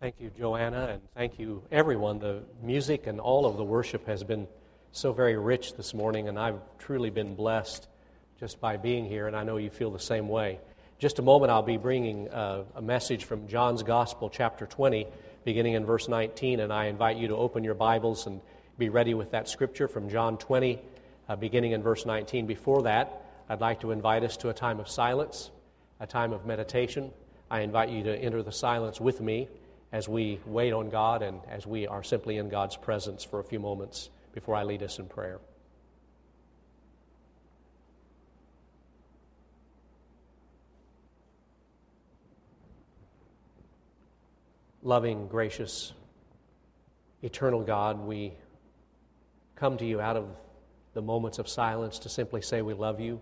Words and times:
Thank 0.00 0.14
you, 0.18 0.30
Joanna, 0.30 0.86
and 0.92 1.02
thank 1.14 1.38
you, 1.38 1.62
everyone. 1.70 2.20
The 2.20 2.42
music 2.62 3.06
and 3.06 3.20
all 3.20 3.44
of 3.44 3.58
the 3.58 3.64
worship 3.64 4.06
has 4.06 4.24
been 4.24 4.48
so 4.92 5.12
very 5.12 5.36
rich 5.36 5.74
this 5.74 5.92
morning, 5.92 6.26
and 6.26 6.38
I've 6.38 6.58
truly 6.78 7.10
been 7.10 7.34
blessed 7.34 7.86
just 8.38 8.62
by 8.62 8.78
being 8.78 9.04
here, 9.04 9.26
and 9.26 9.36
I 9.36 9.44
know 9.44 9.58
you 9.58 9.68
feel 9.68 9.90
the 9.90 9.98
same 9.98 10.26
way. 10.26 10.58
Just 10.98 11.18
a 11.18 11.22
moment, 11.22 11.52
I'll 11.52 11.60
be 11.60 11.76
bringing 11.76 12.30
uh, 12.30 12.64
a 12.74 12.80
message 12.80 13.24
from 13.24 13.46
John's 13.46 13.82
Gospel, 13.82 14.30
chapter 14.30 14.64
20, 14.64 15.06
beginning 15.44 15.74
in 15.74 15.84
verse 15.84 16.08
19, 16.08 16.60
and 16.60 16.72
I 16.72 16.86
invite 16.86 17.18
you 17.18 17.28
to 17.28 17.36
open 17.36 17.62
your 17.62 17.74
Bibles 17.74 18.26
and 18.26 18.40
be 18.78 18.88
ready 18.88 19.12
with 19.12 19.32
that 19.32 19.50
scripture 19.50 19.86
from 19.86 20.08
John 20.08 20.38
20, 20.38 20.80
uh, 21.28 21.36
beginning 21.36 21.72
in 21.72 21.82
verse 21.82 22.06
19. 22.06 22.46
Before 22.46 22.84
that, 22.84 23.22
I'd 23.50 23.60
like 23.60 23.80
to 23.80 23.90
invite 23.90 24.24
us 24.24 24.38
to 24.38 24.48
a 24.48 24.54
time 24.54 24.80
of 24.80 24.88
silence, 24.88 25.50
a 26.00 26.06
time 26.06 26.32
of 26.32 26.46
meditation. 26.46 27.10
I 27.50 27.60
invite 27.60 27.90
you 27.90 28.02
to 28.04 28.16
enter 28.16 28.42
the 28.42 28.50
silence 28.50 28.98
with 28.98 29.20
me 29.20 29.48
as 29.92 30.08
we 30.08 30.40
wait 30.46 30.72
on 30.72 30.88
God 30.88 31.22
and 31.22 31.40
as 31.48 31.66
we 31.66 31.86
are 31.86 32.02
simply 32.02 32.38
in 32.38 32.48
God's 32.48 32.76
presence 32.76 33.24
for 33.24 33.40
a 33.40 33.44
few 33.44 33.58
moments 33.58 34.10
before 34.32 34.54
I 34.54 34.62
lead 34.62 34.82
us 34.82 34.98
in 34.98 35.06
prayer. 35.06 35.40
Loving, 44.82 45.26
gracious, 45.26 45.92
eternal 47.22 47.62
God, 47.62 47.98
we 47.98 48.32
come 49.54 49.76
to 49.76 49.84
you 49.84 50.00
out 50.00 50.16
of 50.16 50.26
the 50.94 51.02
moments 51.02 51.38
of 51.38 51.48
silence 51.48 51.98
to 52.00 52.08
simply 52.08 52.40
say 52.40 52.62
we 52.62 52.72
love 52.72 52.98
you. 52.98 53.20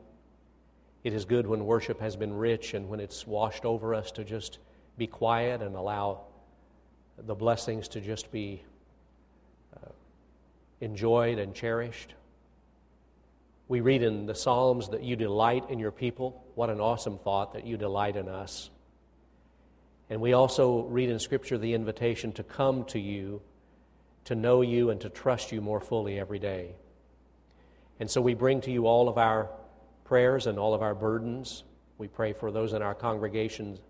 It 1.02 1.14
is 1.14 1.24
good 1.24 1.46
when 1.46 1.64
worship 1.64 2.00
has 2.00 2.14
been 2.14 2.32
rich 2.32 2.74
and 2.74 2.88
when 2.88 3.00
it's 3.00 3.27
washed 3.27 3.64
over 3.64 3.94
us 3.94 4.12
to 4.12 4.24
just 4.24 4.58
be 4.96 5.06
quiet 5.06 5.62
and 5.62 5.74
allow 5.74 6.27
the 7.27 7.34
blessings 7.34 7.88
to 7.88 8.00
just 8.00 8.30
be 8.30 8.62
uh, 9.77 9.90
enjoyed 10.80 11.38
and 11.38 11.55
cherished. 11.55 12.14
We 13.69 13.80
read 13.80 14.02
in 14.02 14.27
the 14.27 14.34
Psalms 14.34 14.88
that 14.91 15.02
you 15.02 15.16
delight 15.16 15.64
in 15.69 15.78
your 15.78 15.91
people. 15.91 16.42
What 16.55 16.70
an 16.70 16.80
awesome 16.80 17.19
thought 17.19 17.52
that 17.52 17.66
you 17.66 17.77
delight 17.77 18.16
in 18.16 18.28
us. 18.28 18.70
And 20.08 20.20
we 20.20 20.33
also 20.33 20.84
read 20.84 21.11
in 21.11 21.19
Scripture 21.19 21.58
the 21.58 21.74
invitation 21.74 22.33
to 22.33 22.42
come 22.42 22.84
to 22.86 22.98
you, 22.98 23.42
to 24.24 24.34
know 24.34 24.62
you, 24.62 24.89
and 24.91 25.00
to 25.02 25.11
trust 25.11 25.52
you 25.52 25.61
more 25.61 25.80
fully 25.80 26.19
every 26.19 26.39
day. 26.39 26.77
And 28.00 28.11
so 28.11 28.20
we 28.20 28.34
bring 28.34 28.62
to 28.62 28.70
you 28.70 28.86
all 28.86 29.08
of 29.08 29.19
our 29.19 29.50
prayers 30.05 30.46
and 30.46 30.58
all 30.58 30.72
of 30.72 30.80
our 30.80 30.94
burdens. 30.94 31.64
We 31.98 32.08
pray 32.08 32.33
for 32.33 32.50
those 32.50 32.72
in 32.72 32.80
our 32.80 32.94
congregations 32.94 33.80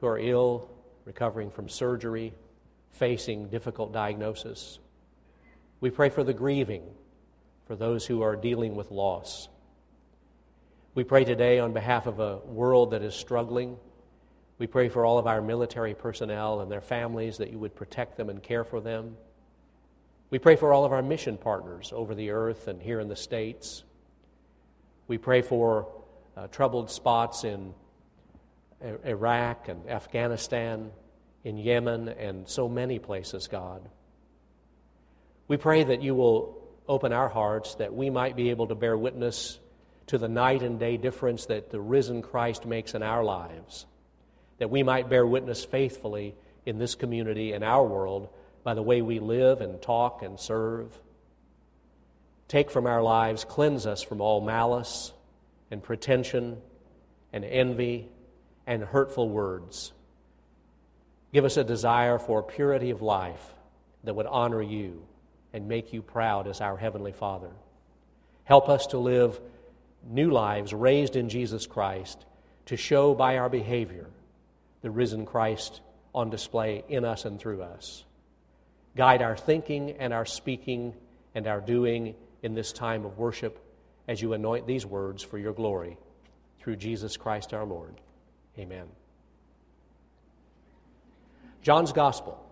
who 0.00 0.06
are 0.06 0.18
ill, 0.18 0.70
recovering 1.06 1.50
from 1.50 1.68
surgery, 1.68 2.34
facing 2.90 3.48
difficult 3.48 3.92
diagnosis. 3.92 4.80
We 5.80 5.88
pray 5.88 6.10
for 6.10 6.24
the 6.24 6.34
grieving, 6.34 6.82
for 7.66 7.76
those 7.76 8.04
who 8.04 8.22
are 8.22 8.36
dealing 8.36 8.74
with 8.74 8.90
loss. 8.90 9.48
We 10.94 11.04
pray 11.04 11.24
today 11.24 11.60
on 11.60 11.72
behalf 11.72 12.06
of 12.06 12.20
a 12.20 12.38
world 12.38 12.90
that 12.90 13.02
is 13.02 13.14
struggling. 13.14 13.76
We 14.58 14.66
pray 14.66 14.88
for 14.88 15.04
all 15.04 15.18
of 15.18 15.26
our 15.26 15.40
military 15.40 15.94
personnel 15.94 16.60
and 16.60 16.70
their 16.70 16.80
families 16.80 17.38
that 17.38 17.50
you 17.50 17.58
would 17.58 17.76
protect 17.76 18.16
them 18.16 18.28
and 18.28 18.42
care 18.42 18.64
for 18.64 18.80
them. 18.80 19.16
We 20.30 20.40
pray 20.40 20.56
for 20.56 20.72
all 20.72 20.84
of 20.84 20.92
our 20.92 21.02
mission 21.02 21.36
partners 21.36 21.92
over 21.94 22.14
the 22.14 22.30
earth 22.30 22.66
and 22.66 22.82
here 22.82 22.98
in 22.98 23.08
the 23.08 23.16
States. 23.16 23.84
We 25.06 25.18
pray 25.18 25.42
for 25.42 25.86
uh, 26.36 26.48
troubled 26.48 26.90
spots 26.90 27.44
in 27.44 27.74
Iraq 28.82 29.68
and 29.68 29.88
Afghanistan, 29.88 30.90
in 31.44 31.56
Yemen, 31.56 32.08
and 32.08 32.48
so 32.48 32.68
many 32.68 32.98
places, 32.98 33.46
God. 33.48 33.88
We 35.48 35.56
pray 35.56 35.84
that 35.84 36.02
you 36.02 36.14
will 36.14 36.62
open 36.88 37.12
our 37.12 37.28
hearts 37.28 37.76
that 37.76 37.94
we 37.94 38.10
might 38.10 38.36
be 38.36 38.50
able 38.50 38.68
to 38.68 38.74
bear 38.74 38.96
witness 38.96 39.58
to 40.06 40.18
the 40.18 40.28
night 40.28 40.62
and 40.62 40.78
day 40.78 40.96
difference 40.96 41.46
that 41.46 41.70
the 41.70 41.80
risen 41.80 42.22
Christ 42.22 42.66
makes 42.66 42.94
in 42.94 43.02
our 43.02 43.24
lives, 43.24 43.86
that 44.58 44.70
we 44.70 44.82
might 44.82 45.08
bear 45.08 45.26
witness 45.26 45.64
faithfully 45.64 46.34
in 46.64 46.78
this 46.78 46.94
community, 46.94 47.52
in 47.52 47.62
our 47.62 47.84
world, 47.84 48.28
by 48.64 48.74
the 48.74 48.82
way 48.82 49.02
we 49.02 49.20
live 49.20 49.60
and 49.60 49.80
talk 49.80 50.22
and 50.22 50.38
serve. 50.38 50.98
Take 52.48 52.70
from 52.70 52.86
our 52.86 53.02
lives, 53.02 53.44
cleanse 53.44 53.86
us 53.86 54.02
from 54.02 54.20
all 54.20 54.40
malice 54.40 55.12
and 55.70 55.82
pretension 55.82 56.58
and 57.32 57.44
envy 57.44 58.08
and 58.66 58.82
hurtful 58.82 59.28
words. 59.28 59.92
Give 61.32 61.44
us 61.44 61.56
a 61.56 61.64
desire 61.64 62.18
for 62.18 62.42
purity 62.42 62.90
of 62.90 63.02
life 63.02 63.54
that 64.04 64.14
would 64.14 64.26
honor 64.26 64.62
you 64.62 65.02
and 65.52 65.68
make 65.68 65.92
you 65.92 66.02
proud 66.02 66.46
as 66.46 66.60
our 66.60 66.76
Heavenly 66.76 67.12
Father. 67.12 67.50
Help 68.44 68.68
us 68.68 68.86
to 68.88 68.98
live 68.98 69.40
new 70.08 70.30
lives 70.30 70.72
raised 70.72 71.16
in 71.16 71.28
Jesus 71.28 71.66
Christ 71.66 72.24
to 72.66 72.76
show 72.76 73.14
by 73.14 73.38
our 73.38 73.48
behavior 73.48 74.06
the 74.82 74.90
risen 74.90 75.26
Christ 75.26 75.80
on 76.14 76.30
display 76.30 76.84
in 76.88 77.04
us 77.04 77.24
and 77.24 77.38
through 77.38 77.62
us. 77.62 78.04
Guide 78.96 79.22
our 79.22 79.36
thinking 79.36 79.92
and 79.98 80.12
our 80.12 80.24
speaking 80.24 80.94
and 81.34 81.46
our 81.46 81.60
doing 81.60 82.14
in 82.42 82.54
this 82.54 82.72
time 82.72 83.04
of 83.04 83.18
worship 83.18 83.58
as 84.08 84.22
you 84.22 84.32
anoint 84.32 84.66
these 84.66 84.86
words 84.86 85.22
for 85.22 85.38
your 85.38 85.52
glory 85.52 85.96
through 86.60 86.76
Jesus 86.76 87.16
Christ 87.16 87.52
our 87.52 87.64
Lord. 87.64 87.94
Amen. 88.58 88.86
John's 91.60 91.92
Gospel, 91.92 92.42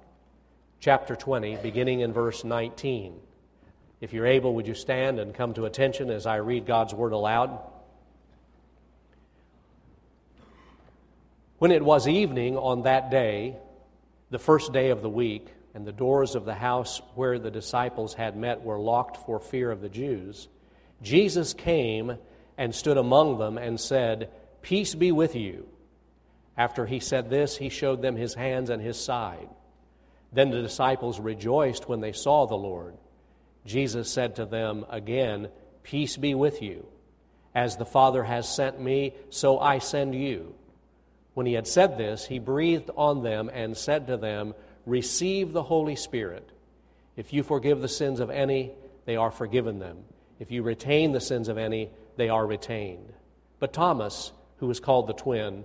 chapter 0.79 1.17
20, 1.17 1.57
beginning 1.63 2.01
in 2.01 2.13
verse 2.13 2.45
19. 2.45 3.19
If 4.03 4.13
you're 4.13 4.27
able, 4.27 4.55
would 4.57 4.67
you 4.67 4.75
stand 4.75 5.19
and 5.19 5.35
come 5.35 5.55
to 5.55 5.65
attention 5.65 6.11
as 6.11 6.27
I 6.27 6.37
read 6.37 6.67
God's 6.67 6.93
word 6.93 7.13
aloud? 7.13 7.59
When 11.59 11.71
it 11.71 11.83
was 11.83 12.07
evening 12.07 12.59
on 12.59 12.83
that 12.83 13.11
day, 13.11 13.57
the 14.31 14.39
first 14.39 14.75
day 14.75 14.91
of 14.91 15.01
the 15.01 15.09
week, 15.09 15.47
and 15.73 15.87
the 15.87 15.93
doors 15.93 16.35
of 16.35 16.45
the 16.45 16.55
house 16.55 17.01
where 17.15 17.39
the 17.39 17.51
disciples 17.51 18.15
had 18.15 18.37
met 18.37 18.63
were 18.63 18.79
locked 18.79 19.17
for 19.25 19.41
fear 19.41 19.71
of 19.71 19.81
the 19.81 19.89
Jews, 19.89 20.49
Jesus 21.03 21.55
came 21.55 22.19
and 22.59 22.75
stood 22.75 22.99
among 22.99 23.39
them 23.39 23.57
and 23.57 23.81
said, 23.81 24.31
Peace 24.61 24.95
be 24.95 25.11
with 25.11 25.35
you. 25.35 25.67
After 26.57 26.87
he 26.87 27.01
said 27.01 27.31
this, 27.31 27.57
he 27.57 27.69
showed 27.69 28.03
them 28.03 28.17
his 28.17 28.35
hands 28.35 28.71
and 28.71 28.81
his 28.81 28.99
side. 28.99 29.49
Then 30.33 30.51
the 30.51 30.63
disciples 30.63 31.21
rejoiced 31.21 31.89
when 31.89 32.01
they 32.01 32.13
saw 32.13 32.47
the 32.47 32.55
Lord. 32.55 32.97
Jesus 33.67 34.11
said 34.11 34.37
to 34.37 34.47
them 34.47 34.85
again, 34.91 35.49
Peace 35.83 36.17
be 36.17 36.35
with 36.35 36.63
you. 36.63 36.87
As 37.55 37.77
the 37.77 37.85
Father 37.85 38.25
has 38.25 38.49
sent 38.49 38.81
me, 38.81 39.15
so 39.31 39.59
I 39.59 39.79
send 39.79 40.15
you. 40.15 40.55
When 41.35 41.47
he 41.47 41.53
had 41.53 41.67
said 41.67 41.99
this, 41.99 42.27
he 42.27 42.39
breathed 42.39 42.91
on 42.97 43.23
them 43.23 43.51
and 43.53 43.77
said 43.77 44.07
to 44.09 44.17
them, 44.17 44.55
Receive 44.87 45.53
the 45.53 45.63
Holy 45.63 45.97
Spirit. 45.97 46.49
If 47.17 47.33
you 47.33 47.43
forgive 47.43 47.81
the 47.81 47.89
sins 47.89 48.21
of 48.21 48.31
any, 48.31 48.73
they 49.05 49.17
are 49.17 49.31
forgiven 49.31 49.79
them. 49.79 49.99
If 50.39 50.51
you 50.51 50.63
retain 50.63 51.13
the 51.13 51.21
sins 51.21 51.49
of 51.49 51.59
any, 51.59 51.91
they 52.17 52.29
are 52.29 52.47
retained. 52.47 53.13
But 53.61 53.73
Thomas, 53.73 54.33
who 54.59 54.67
was 54.67 54.81
called 54.81 55.07
the 55.07 55.13
twin, 55.13 55.65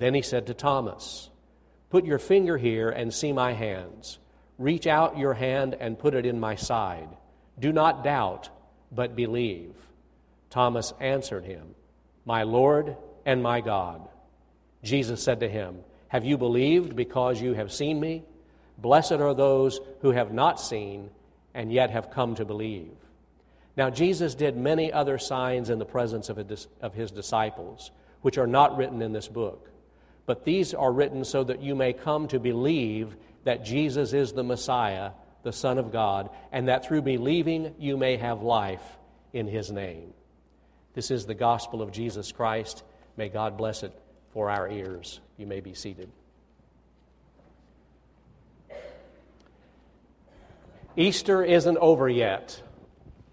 Then 0.00 0.14
he 0.14 0.22
said 0.22 0.46
to 0.46 0.54
Thomas, 0.54 1.28
Put 1.90 2.06
your 2.06 2.18
finger 2.18 2.56
here 2.56 2.88
and 2.88 3.12
see 3.12 3.34
my 3.34 3.52
hands. 3.52 4.18
Reach 4.56 4.86
out 4.86 5.18
your 5.18 5.34
hand 5.34 5.76
and 5.78 5.98
put 5.98 6.14
it 6.14 6.24
in 6.24 6.40
my 6.40 6.54
side. 6.54 7.08
Do 7.58 7.70
not 7.70 8.02
doubt, 8.02 8.48
but 8.90 9.14
believe. 9.14 9.74
Thomas 10.48 10.94
answered 11.00 11.44
him, 11.44 11.74
My 12.24 12.44
Lord 12.44 12.96
and 13.26 13.42
my 13.42 13.60
God. 13.60 14.08
Jesus 14.82 15.22
said 15.22 15.40
to 15.40 15.48
him, 15.48 15.80
Have 16.08 16.24
you 16.24 16.38
believed 16.38 16.96
because 16.96 17.38
you 17.42 17.52
have 17.52 17.70
seen 17.70 18.00
me? 18.00 18.24
Blessed 18.78 19.12
are 19.12 19.34
those 19.34 19.80
who 20.00 20.12
have 20.12 20.32
not 20.32 20.58
seen 20.58 21.10
and 21.52 21.70
yet 21.70 21.90
have 21.90 22.10
come 22.10 22.34
to 22.36 22.46
believe. 22.46 22.96
Now, 23.76 23.90
Jesus 23.90 24.34
did 24.34 24.56
many 24.56 24.90
other 24.90 25.18
signs 25.18 25.68
in 25.68 25.78
the 25.78 25.84
presence 25.84 26.30
of 26.30 26.94
his 26.94 27.10
disciples, 27.10 27.90
which 28.22 28.38
are 28.38 28.46
not 28.46 28.78
written 28.78 29.02
in 29.02 29.12
this 29.12 29.28
book. 29.28 29.69
But 30.30 30.44
these 30.44 30.74
are 30.74 30.92
written 30.92 31.24
so 31.24 31.42
that 31.42 31.60
you 31.60 31.74
may 31.74 31.92
come 31.92 32.28
to 32.28 32.38
believe 32.38 33.16
that 33.42 33.64
Jesus 33.64 34.12
is 34.12 34.32
the 34.32 34.44
Messiah, 34.44 35.10
the 35.42 35.52
Son 35.52 35.76
of 35.76 35.90
God, 35.90 36.30
and 36.52 36.68
that 36.68 36.86
through 36.86 37.02
believing 37.02 37.74
you 37.80 37.96
may 37.96 38.16
have 38.16 38.40
life 38.40 38.96
in 39.32 39.48
his 39.48 39.72
name. 39.72 40.14
This 40.94 41.10
is 41.10 41.26
the 41.26 41.34
gospel 41.34 41.82
of 41.82 41.90
Jesus 41.90 42.30
Christ. 42.30 42.84
May 43.16 43.28
God 43.28 43.56
bless 43.56 43.82
it 43.82 43.92
for 44.32 44.50
our 44.50 44.70
ears. 44.70 45.18
You 45.36 45.48
may 45.48 45.58
be 45.58 45.74
seated. 45.74 46.08
Easter 50.96 51.42
isn't 51.42 51.78
over 51.78 52.08
yet. 52.08 52.62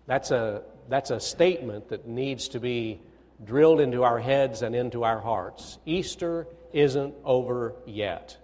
That's 0.07 0.31
a, 0.31 0.63
that's 0.89 1.11
a 1.11 1.19
statement 1.19 1.89
that 1.89 2.07
needs 2.07 2.47
to 2.47 2.59
be 2.59 3.01
drilled 3.45 3.81
into 3.81 4.03
our 4.03 4.17
heads 4.17 4.63
and 4.63 4.75
into 4.75 5.03
our 5.03 5.19
hearts. 5.19 5.77
Easter 5.85 6.47
isn't 6.77 7.15
over 7.23 7.73
yet. 7.85 8.37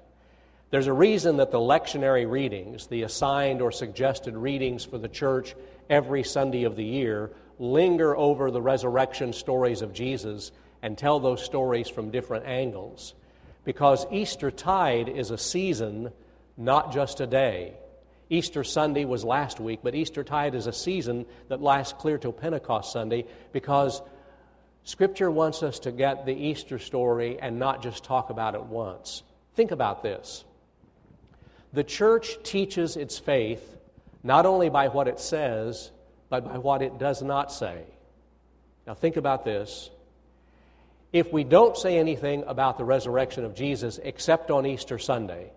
There's 0.71 0.87
a 0.87 0.93
reason 0.93 1.37
that 1.37 1.51
the 1.51 1.59
lectionary 1.59 2.29
readings, 2.29 2.87
the 2.87 3.03
assigned 3.03 3.61
or 3.61 3.71
suggested 3.71 4.35
readings 4.35 4.83
for 4.83 4.97
the 4.97 5.07
church 5.07 5.55
every 5.87 6.23
Sunday 6.23 6.63
of 6.63 6.75
the 6.75 6.83
year, 6.83 7.31
linger 7.59 8.17
over 8.17 8.49
the 8.49 8.61
resurrection 8.61 9.33
stories 9.33 9.83
of 9.83 9.93
Jesus 9.93 10.51
and 10.81 10.97
tell 10.97 11.19
those 11.19 11.43
stories 11.43 11.89
from 11.89 12.09
different 12.09 12.47
angles. 12.47 13.13
Because 13.65 14.07
Easter 14.11 14.49
tide 14.49 15.09
is 15.09 15.29
a 15.29 15.37
season, 15.37 16.11
not 16.57 16.91
just 16.91 17.21
a 17.21 17.27
day. 17.27 17.73
Easter 18.31 18.63
Sunday 18.63 19.05
was 19.05 19.23
last 19.23 19.59
week, 19.59 19.81
but 19.83 19.93
Easter 19.93 20.23
tide 20.23 20.55
is 20.55 20.65
a 20.65 20.73
season 20.73 21.27
that 21.49 21.61
lasts 21.61 21.93
clear 21.99 22.17
till 22.17 22.33
Pentecost 22.33 22.91
Sunday 22.91 23.25
because 23.51 24.01
Scripture 24.83 25.31
wants 25.31 25.63
us 25.63 25.79
to 25.79 25.91
get 25.91 26.25
the 26.25 26.33
Easter 26.33 26.77
story 26.77 27.39
and 27.39 27.57
not 27.57 27.81
just 27.81 28.03
talk 28.03 28.29
about 28.29 28.55
it 28.55 28.63
once. 28.63 29.23
Think 29.55 29.71
about 29.71 30.03
this. 30.03 30.43
The 31.71 31.83
church 31.83 32.37
teaches 32.43 32.97
its 32.97 33.17
faith 33.17 33.77
not 34.23 34.45
only 34.45 34.69
by 34.69 34.87
what 34.89 35.07
it 35.07 35.19
says, 35.19 35.91
but 36.29 36.45
by 36.45 36.57
what 36.57 36.81
it 36.81 36.97
does 36.97 37.21
not 37.21 37.51
say. 37.51 37.83
Now, 38.85 38.93
think 38.93 39.17
about 39.17 39.45
this. 39.45 39.89
If 41.11 41.31
we 41.31 41.43
don't 41.43 41.77
say 41.77 41.97
anything 41.97 42.43
about 42.47 42.77
the 42.77 42.83
resurrection 42.83 43.45
of 43.45 43.55
Jesus 43.55 43.99
except 44.03 44.49
on 44.49 44.65
Easter 44.65 44.97
Sunday, 44.97 45.51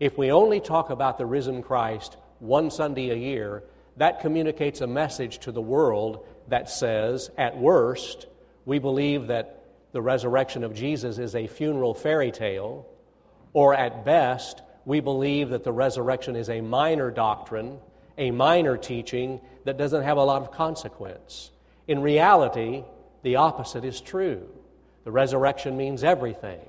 if 0.00 0.16
we 0.16 0.32
only 0.32 0.60
talk 0.60 0.90
about 0.90 1.18
the 1.18 1.26
risen 1.26 1.62
Christ 1.62 2.16
one 2.38 2.70
Sunday 2.70 3.10
a 3.10 3.14
year, 3.14 3.64
that 3.96 4.20
communicates 4.20 4.80
a 4.80 4.86
message 4.86 5.38
to 5.40 5.52
the 5.52 5.60
world 5.60 6.26
that 6.48 6.68
says, 6.70 7.30
at 7.36 7.56
worst, 7.56 8.26
we 8.64 8.78
believe 8.78 9.28
that 9.28 9.64
the 9.92 10.02
resurrection 10.02 10.64
of 10.64 10.74
Jesus 10.74 11.18
is 11.18 11.34
a 11.34 11.46
funeral 11.46 11.94
fairy 11.94 12.30
tale, 12.30 12.86
or 13.52 13.74
at 13.74 14.04
best, 14.04 14.62
we 14.84 15.00
believe 15.00 15.50
that 15.50 15.64
the 15.64 15.72
resurrection 15.72 16.36
is 16.36 16.48
a 16.48 16.60
minor 16.60 17.10
doctrine, 17.10 17.78
a 18.18 18.30
minor 18.30 18.76
teaching 18.76 19.40
that 19.64 19.76
doesn't 19.76 20.02
have 20.02 20.16
a 20.16 20.24
lot 20.24 20.42
of 20.42 20.50
consequence. 20.50 21.50
In 21.86 22.00
reality, 22.00 22.84
the 23.22 23.36
opposite 23.36 23.84
is 23.84 24.00
true. 24.00 24.48
The 25.04 25.10
resurrection 25.10 25.76
means 25.76 26.04
everything. 26.04 26.60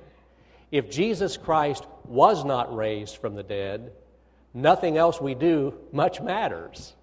If 0.70 0.90
Jesus 0.90 1.36
Christ 1.36 1.86
was 2.04 2.44
not 2.44 2.74
raised 2.74 3.16
from 3.16 3.34
the 3.34 3.42
dead, 3.42 3.92
nothing 4.52 4.96
else 4.96 5.20
we 5.20 5.34
do 5.34 5.74
much 5.92 6.20
matters. 6.20 6.94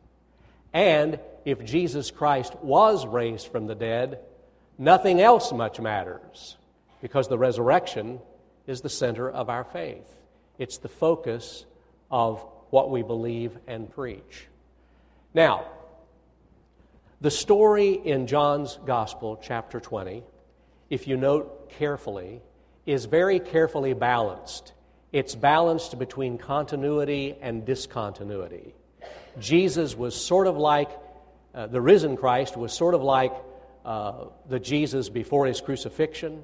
And 0.73 1.19
if 1.45 1.63
Jesus 1.65 2.11
Christ 2.11 2.55
was 2.61 3.05
raised 3.05 3.47
from 3.47 3.67
the 3.67 3.75
dead, 3.75 4.19
nothing 4.77 5.19
else 5.19 5.51
much 5.51 5.79
matters 5.79 6.57
because 7.01 7.27
the 7.27 7.37
resurrection 7.37 8.19
is 8.67 8.81
the 8.81 8.89
center 8.89 9.29
of 9.29 9.49
our 9.49 9.63
faith. 9.63 10.07
It's 10.57 10.77
the 10.77 10.89
focus 10.89 11.65
of 12.09 12.45
what 12.69 12.89
we 12.89 13.01
believe 13.01 13.57
and 13.67 13.89
preach. 13.89 14.47
Now, 15.33 15.65
the 17.19 17.31
story 17.31 17.93
in 17.93 18.27
John's 18.27 18.79
Gospel, 18.85 19.39
chapter 19.41 19.79
20, 19.79 20.23
if 20.89 21.07
you 21.07 21.17
note 21.17 21.69
carefully, 21.69 22.41
is 22.85 23.05
very 23.05 23.39
carefully 23.39 23.93
balanced. 23.93 24.73
It's 25.11 25.35
balanced 25.35 25.99
between 25.99 26.37
continuity 26.37 27.35
and 27.41 27.65
discontinuity. 27.65 28.73
Jesus 29.39 29.95
was 29.95 30.15
sort 30.15 30.47
of 30.47 30.57
like, 30.57 30.89
uh, 31.53 31.67
the 31.67 31.81
risen 31.81 32.17
Christ 32.17 32.57
was 32.57 32.73
sort 32.73 32.93
of 32.93 33.01
like 33.01 33.33
uh, 33.85 34.25
the 34.47 34.59
Jesus 34.59 35.09
before 35.09 35.45
his 35.45 35.61
crucifixion, 35.61 36.43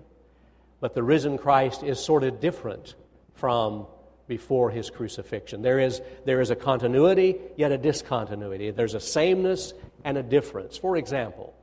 but 0.80 0.94
the 0.94 1.04
risen 1.04 1.38
Christ 1.38 1.84
is 1.84 2.00
sort 2.00 2.24
of 2.24 2.40
different 2.40 2.96
from 3.36 3.88
before 4.28 4.70
his 4.70 4.90
crucifixion. 4.90 5.62
There 5.62 5.80
is, 5.80 6.02
there 6.26 6.42
is 6.42 6.50
a 6.50 6.56
continuity, 6.56 7.36
yet 7.56 7.72
a 7.72 7.78
discontinuity. 7.78 8.72
There's 8.72 8.94
a 8.94 9.00
sameness 9.00 9.74
and 10.04 10.18
a 10.18 10.24
difference. 10.24 10.78
For 10.78 10.98
example, 10.98 11.54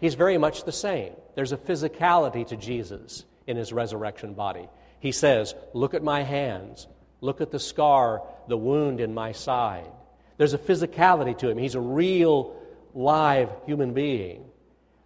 he's 0.00 0.14
very 0.14 0.38
much 0.38 0.64
the 0.64 0.72
same. 0.72 1.12
There's 1.34 1.52
a 1.52 1.56
physicality 1.56 2.46
to 2.48 2.56
Jesus 2.56 3.24
in 3.46 3.56
his 3.56 3.72
resurrection 3.72 4.34
body. 4.34 4.68
He 4.98 5.12
says, 5.12 5.54
Look 5.72 5.94
at 5.94 6.02
my 6.02 6.22
hands, 6.22 6.86
look 7.20 7.40
at 7.40 7.50
the 7.50 7.58
scar, 7.58 8.22
the 8.48 8.56
wound 8.56 9.00
in 9.00 9.14
my 9.14 9.32
side. 9.32 9.90
There's 10.36 10.54
a 10.54 10.58
physicality 10.58 11.36
to 11.38 11.50
him. 11.50 11.58
He's 11.58 11.74
a 11.74 11.80
real, 11.80 12.56
live 12.94 13.50
human 13.66 13.92
being. 13.92 14.44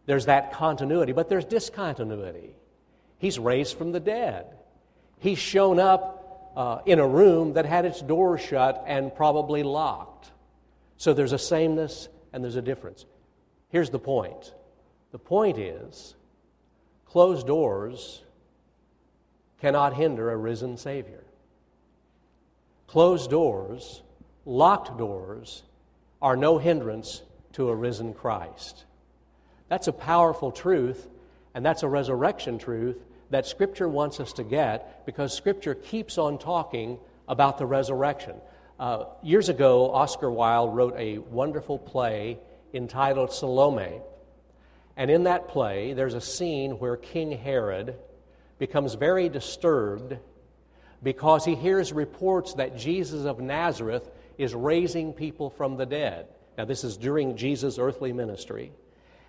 There's 0.07 0.27
that 0.27 0.53
continuity, 0.53 1.13
but 1.13 1.29
there's 1.29 1.45
discontinuity. 1.45 2.55
He's 3.19 3.39
raised 3.39 3.77
from 3.77 3.93
the 3.93 4.01
dead. 4.01 4.47
He's 5.19 5.39
shown 5.39 5.79
up 5.79 6.53
uh, 6.57 6.79
in 6.87 6.99
a 6.99 7.07
room 7.07 7.55
that 7.55 7.67
had 7.67 7.85
its 7.85 8.01
doors 8.01 8.41
shut 8.41 8.85
and 8.87 9.15
probably 9.15 9.63
locked. 9.63 10.31
So 10.99 11.15
there's 11.15 11.33
a 11.33 11.39
sameness 11.39 12.09
and 12.33 12.45
there's 12.45 12.57
a 12.57 12.63
difference. 12.63 13.07
Here's 13.71 13.91
the 13.91 13.99
point 13.99 14.53
the 15.11 15.19
point 15.19 15.59
is 15.59 16.15
closed 17.07 17.47
doors 17.47 18.23
cannot 19.61 19.95
hinder 19.95 20.31
a 20.31 20.37
risen 20.37 20.77
Savior. 20.77 21.24
Closed 22.87 23.31
doors, 23.31 24.03
locked 24.45 24.97
doors, 24.99 25.63
are 26.23 26.37
no 26.37 26.59
hindrance 26.59 27.23
to 27.53 27.69
a 27.69 27.75
risen 27.75 28.15
Christ. 28.15 28.85
That's 29.69 29.89
a 29.89 29.93
powerful 29.93 30.51
truth, 30.51 31.09
and 31.55 31.65
that's 31.65 31.83
a 31.83 31.89
resurrection 31.89 32.59
truth 32.59 32.97
that 33.31 33.47
Scripture 33.47 33.89
wants 33.89 34.21
us 34.21 34.33
to 34.35 34.45
get 34.45 35.07
because 35.07 35.35
Scripture 35.35 35.75
keeps 35.75 36.19
on 36.19 36.39
talking 36.39 36.99
about 37.27 37.59
the 37.59 37.67
resurrection. 37.67 38.37
Uh, 38.79 39.05
years 39.23 39.49
ago, 39.49 39.91
Oscar 39.93 40.31
Wilde 40.31 40.75
wrote 40.75 40.95
a 40.97 41.19
wonderful 41.19 41.79
play 41.79 42.39
entitled 42.73 43.33
Salome. 43.33 44.01
And 44.97 45.11
in 45.11 45.25
that 45.25 45.49
play, 45.49 45.93
there's 45.93 46.15
a 46.15 46.21
scene 46.21 46.73
where 46.73 46.97
King 46.97 47.33
Herod 47.33 47.97
becomes 48.59 48.95
very 48.95 49.29
disturbed 49.29 50.17
because 51.05 51.45
he 51.45 51.55
hears 51.55 51.93
reports 51.93 52.55
that 52.55 52.77
Jesus 52.77 53.27
of 53.27 53.39
Nazareth 53.39 54.11
is 54.39 54.55
raising 54.55 55.13
people 55.13 55.51
from 55.51 55.77
the 55.77 55.87
dead. 55.87 56.27
Now, 56.57 56.65
this 56.65 56.83
is 56.83 56.97
during 56.97 57.37
Jesus' 57.37 57.79
earthly 57.79 58.13
ministry. 58.13 58.73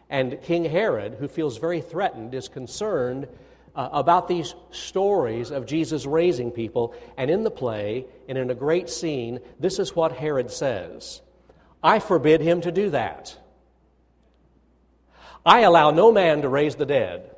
And 0.09 0.41
King 0.43 0.65
Herod, 0.65 1.15
who 1.15 1.27
feels 1.27 1.57
very 1.57 1.81
threatened, 1.81 2.33
is 2.33 2.47
concerned 2.47 3.27
uh, 3.75 3.89
about 3.91 4.27
these 4.27 4.55
stories 4.71 5.51
of 5.51 5.65
Jesus 5.65 6.05
raising 6.05 6.51
people. 6.51 6.95
And 7.17 7.29
in 7.29 7.43
the 7.43 7.51
play, 7.51 8.05
and 8.29 8.37
in 8.37 8.49
a 8.49 8.55
great 8.55 8.89
scene, 8.89 9.39
this 9.59 9.77
is 9.77 9.95
what 9.95 10.13
Herod 10.13 10.51
says 10.51 11.21
I 11.83 11.99
forbid 11.99 12.41
him 12.41 12.61
to 12.61 12.71
do 12.71 12.91
that. 12.91 13.37
I 15.45 15.59
allow 15.61 15.91
no 15.91 16.11
man 16.11 16.41
to 16.41 16.49
raise 16.49 16.75
the 16.75 16.85
dead. 16.85 17.35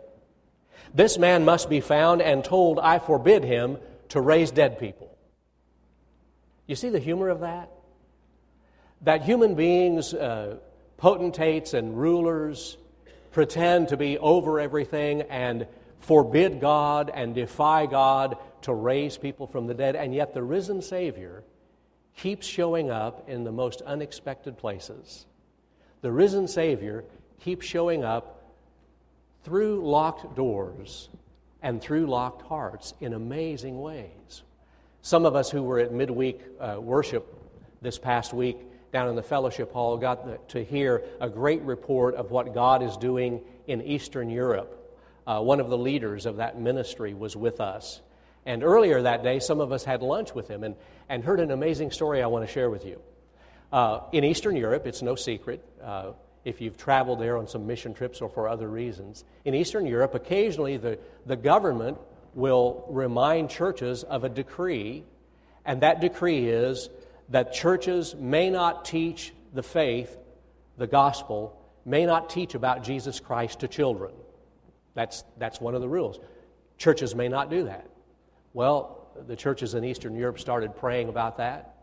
This 0.93 1.17
man 1.17 1.43
must 1.43 1.69
be 1.69 1.81
found 1.81 2.21
and 2.21 2.43
told, 2.43 2.79
I 2.79 2.99
forbid 2.99 3.43
him 3.43 3.77
to 4.09 4.21
raise 4.21 4.51
dead 4.51 4.79
people. 4.79 5.17
You 6.65 6.75
see 6.75 6.89
the 6.89 6.99
humor 6.99 7.29
of 7.29 7.41
that? 7.41 7.71
That 9.01 9.23
human 9.23 9.55
beings 9.55 10.13
uh, 10.13 10.57
potentates 10.97 11.73
and 11.73 11.97
rulers 11.97 12.77
pretend 13.31 13.89
to 13.89 13.97
be 13.97 14.17
over 14.17 14.59
everything 14.59 15.21
and 15.23 15.67
forbid 15.99 16.59
God 16.59 17.11
and 17.13 17.35
defy 17.35 17.85
God 17.85 18.37
to 18.63 18.73
raise 18.73 19.17
people 19.17 19.47
from 19.47 19.67
the 19.67 19.73
dead, 19.73 19.95
and 19.95 20.13
yet 20.13 20.33
the 20.33 20.43
risen 20.43 20.81
Savior 20.81 21.43
keeps 22.15 22.47
showing 22.47 22.89
up 22.89 23.29
in 23.29 23.43
the 23.43 23.51
most 23.51 23.81
unexpected 23.81 24.57
places. 24.57 25.25
The 26.01 26.11
risen 26.11 26.47
Savior 26.47 27.03
keeps 27.39 27.65
showing 27.65 28.03
up 28.03 28.53
through 29.43 29.87
locked 29.87 30.35
doors 30.35 31.09
and 31.67 31.81
through 31.81 32.07
locked 32.07 32.43
hearts 32.43 32.93
in 33.01 33.13
amazing 33.13 33.81
ways. 33.81 34.41
Some 35.01 35.25
of 35.25 35.35
us 35.35 35.51
who 35.51 35.61
were 35.63 35.79
at 35.79 35.91
midweek 35.91 36.39
uh, 36.61 36.77
worship 36.79 37.25
this 37.81 37.99
past 37.99 38.31
week 38.31 38.55
down 38.93 39.09
in 39.09 39.17
the 39.17 39.21
fellowship 39.21 39.73
hall 39.73 39.97
got 39.97 40.47
to 40.47 40.63
hear 40.63 41.03
a 41.19 41.27
great 41.27 41.61
report 41.63 42.15
of 42.15 42.31
what 42.31 42.53
God 42.53 42.81
is 42.81 42.95
doing 42.95 43.41
in 43.67 43.81
Eastern 43.81 44.29
Europe. 44.29 44.97
uh, 45.27 45.41
one 45.41 45.59
of 45.59 45.69
the 45.69 45.77
leaders 45.77 46.25
of 46.25 46.37
that 46.37 46.59
ministry, 46.59 47.13
was 47.13 47.35
with 47.35 47.59
us. 47.59 48.01
And 48.45 48.63
earlier 48.63 49.01
that 49.01 49.23
day, 49.23 49.39
some 49.39 49.59
of 49.59 49.73
us 49.73 49.83
had 49.83 50.01
lunch 50.01 50.33
with 50.33 50.47
him 50.47 50.63
and, 50.63 50.75
and 51.09 51.23
heard 51.23 51.41
an 51.41 51.51
amazing 51.51 51.91
story 51.91 52.23
I 52.23 52.27
want 52.27 52.47
to 52.47 52.51
share 52.51 52.69
with 52.69 52.85
you. 52.85 53.01
Uh, 53.71 53.99
in 54.13 54.23
Eastern 54.23 54.55
Europe, 54.55 54.87
it's 54.87 55.01
no 55.01 55.15
secret, 55.15 55.63
uh, 55.83 56.13
if 56.47 56.61
you've 56.61 56.77
traveled 56.77 57.19
there 57.19 57.35
on 57.35 57.45
some 57.45 57.67
mission 57.67 57.93
trips 57.93 58.21
or 58.21 58.29
for 58.29 58.47
other 58.47 58.69
reasons, 58.69 59.25
in 59.43 59.53
Eastern 59.53 59.85
Europe, 59.85 60.15
occasionally 60.15 60.77
the, 60.77 60.97
the 61.25 61.35
government 61.35 61.97
will 62.33 62.85
remind 62.87 63.49
churches 63.49 64.03
of 64.03 64.23
a 64.23 64.29
decree, 64.29 65.03
and 65.65 65.81
that 65.81 65.99
decree 65.99 66.47
is 66.47 66.89
that 67.27 67.51
churches 67.51 68.15
may 68.15 68.49
not 68.49 68.85
teach 68.85 69.33
the 69.53 69.61
faith, 69.61 70.17
the 70.77 70.87
gospel, 70.87 71.61
may 71.85 72.05
not 72.05 72.29
teach 72.29 72.55
about 72.55 72.81
Jesus 72.81 73.19
Christ 73.19 73.59
to 73.59 73.67
children. 73.67 74.13
That's, 74.93 75.25
that's 75.37 75.59
one 75.59 75.75
of 75.75 75.81
the 75.81 75.89
rules. 75.89 76.17
Churches 76.77 77.13
may 77.13 77.27
not 77.27 77.49
do 77.49 77.65
that. 77.65 77.89
Well, 78.53 79.09
the 79.27 79.35
churches 79.35 79.73
in 79.73 79.83
Eastern 79.83 80.15
Europe 80.15 80.39
started 80.39 80.77
praying 80.77 81.09
about 81.09 81.39
that, 81.39 81.75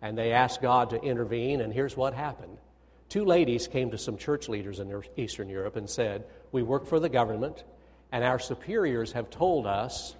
and 0.00 0.16
they 0.16 0.30
asked 0.30 0.62
God 0.62 0.90
to 0.90 1.02
intervene, 1.02 1.60
and 1.60 1.72
here's 1.72 1.96
what 1.96 2.14
happened. 2.14 2.58
Two 3.08 3.24
ladies 3.24 3.68
came 3.68 3.90
to 3.90 3.98
some 3.98 4.18
church 4.18 4.48
leaders 4.48 4.80
in 4.80 5.02
Eastern 5.16 5.48
Europe 5.48 5.76
and 5.76 5.88
said, 5.88 6.24
We 6.52 6.62
work 6.62 6.86
for 6.86 7.00
the 7.00 7.08
government, 7.08 7.64
and 8.12 8.22
our 8.22 8.38
superiors 8.38 9.12
have 9.12 9.30
told 9.30 9.66
us 9.66 10.14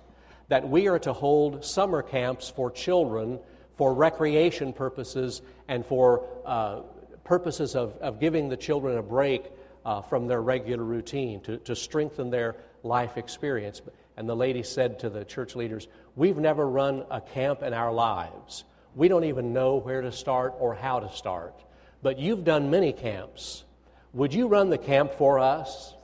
that 0.49 0.68
we 0.68 0.88
are 0.88 0.99
to 1.00 1.12
hold 1.12 1.64
summer 1.64 2.02
camps 2.02 2.49
for 2.49 2.71
children 2.71 3.40
for 3.76 3.92
recreation 3.95 4.73
purposes 4.73 5.42
and 5.68 5.85
for 5.85 6.26
uh, 6.47 6.80
purposes 7.25 7.76
of, 7.76 7.92
of 7.99 8.18
giving 8.18 8.49
the 8.49 8.57
children 8.57 8.97
a 8.97 9.02
break 9.02 9.45
uh, 9.85 10.00
from 10.00 10.26
their 10.26 10.40
regular 10.40 10.83
routine 10.83 11.40
to, 11.42 11.59
to 11.59 11.76
strengthen 11.76 12.30
their 12.30 12.57
life 12.83 13.18
experience. 13.18 13.83
And 14.16 14.28
the 14.28 14.35
lady 14.35 14.62
said 14.62 14.99
to 15.00 15.11
the 15.11 15.25
church 15.25 15.54
leaders, 15.54 15.88
We've 16.16 16.38
never 16.38 16.66
run 16.66 17.04
a 17.11 17.21
camp 17.21 17.62
in 17.62 17.75
our 17.75 17.92
lives. 17.92 18.64
We 18.95 19.09
don't 19.09 19.25
even 19.25 19.52
know 19.52 19.76
where 19.76 20.00
to 20.00 20.11
start 20.11 20.54
or 20.59 20.75
how 20.75 21.00
to 21.00 21.12
start. 21.12 21.54
But 22.02 22.19
you've 22.19 22.45
done 22.45 22.71
many 22.71 22.93
camps. 22.93 23.64
Would 24.12 24.35
you 24.35 24.47
run 24.47 24.71
the 24.71 24.78
camp 24.78 25.12
for 25.14 25.38
us? 25.38 25.95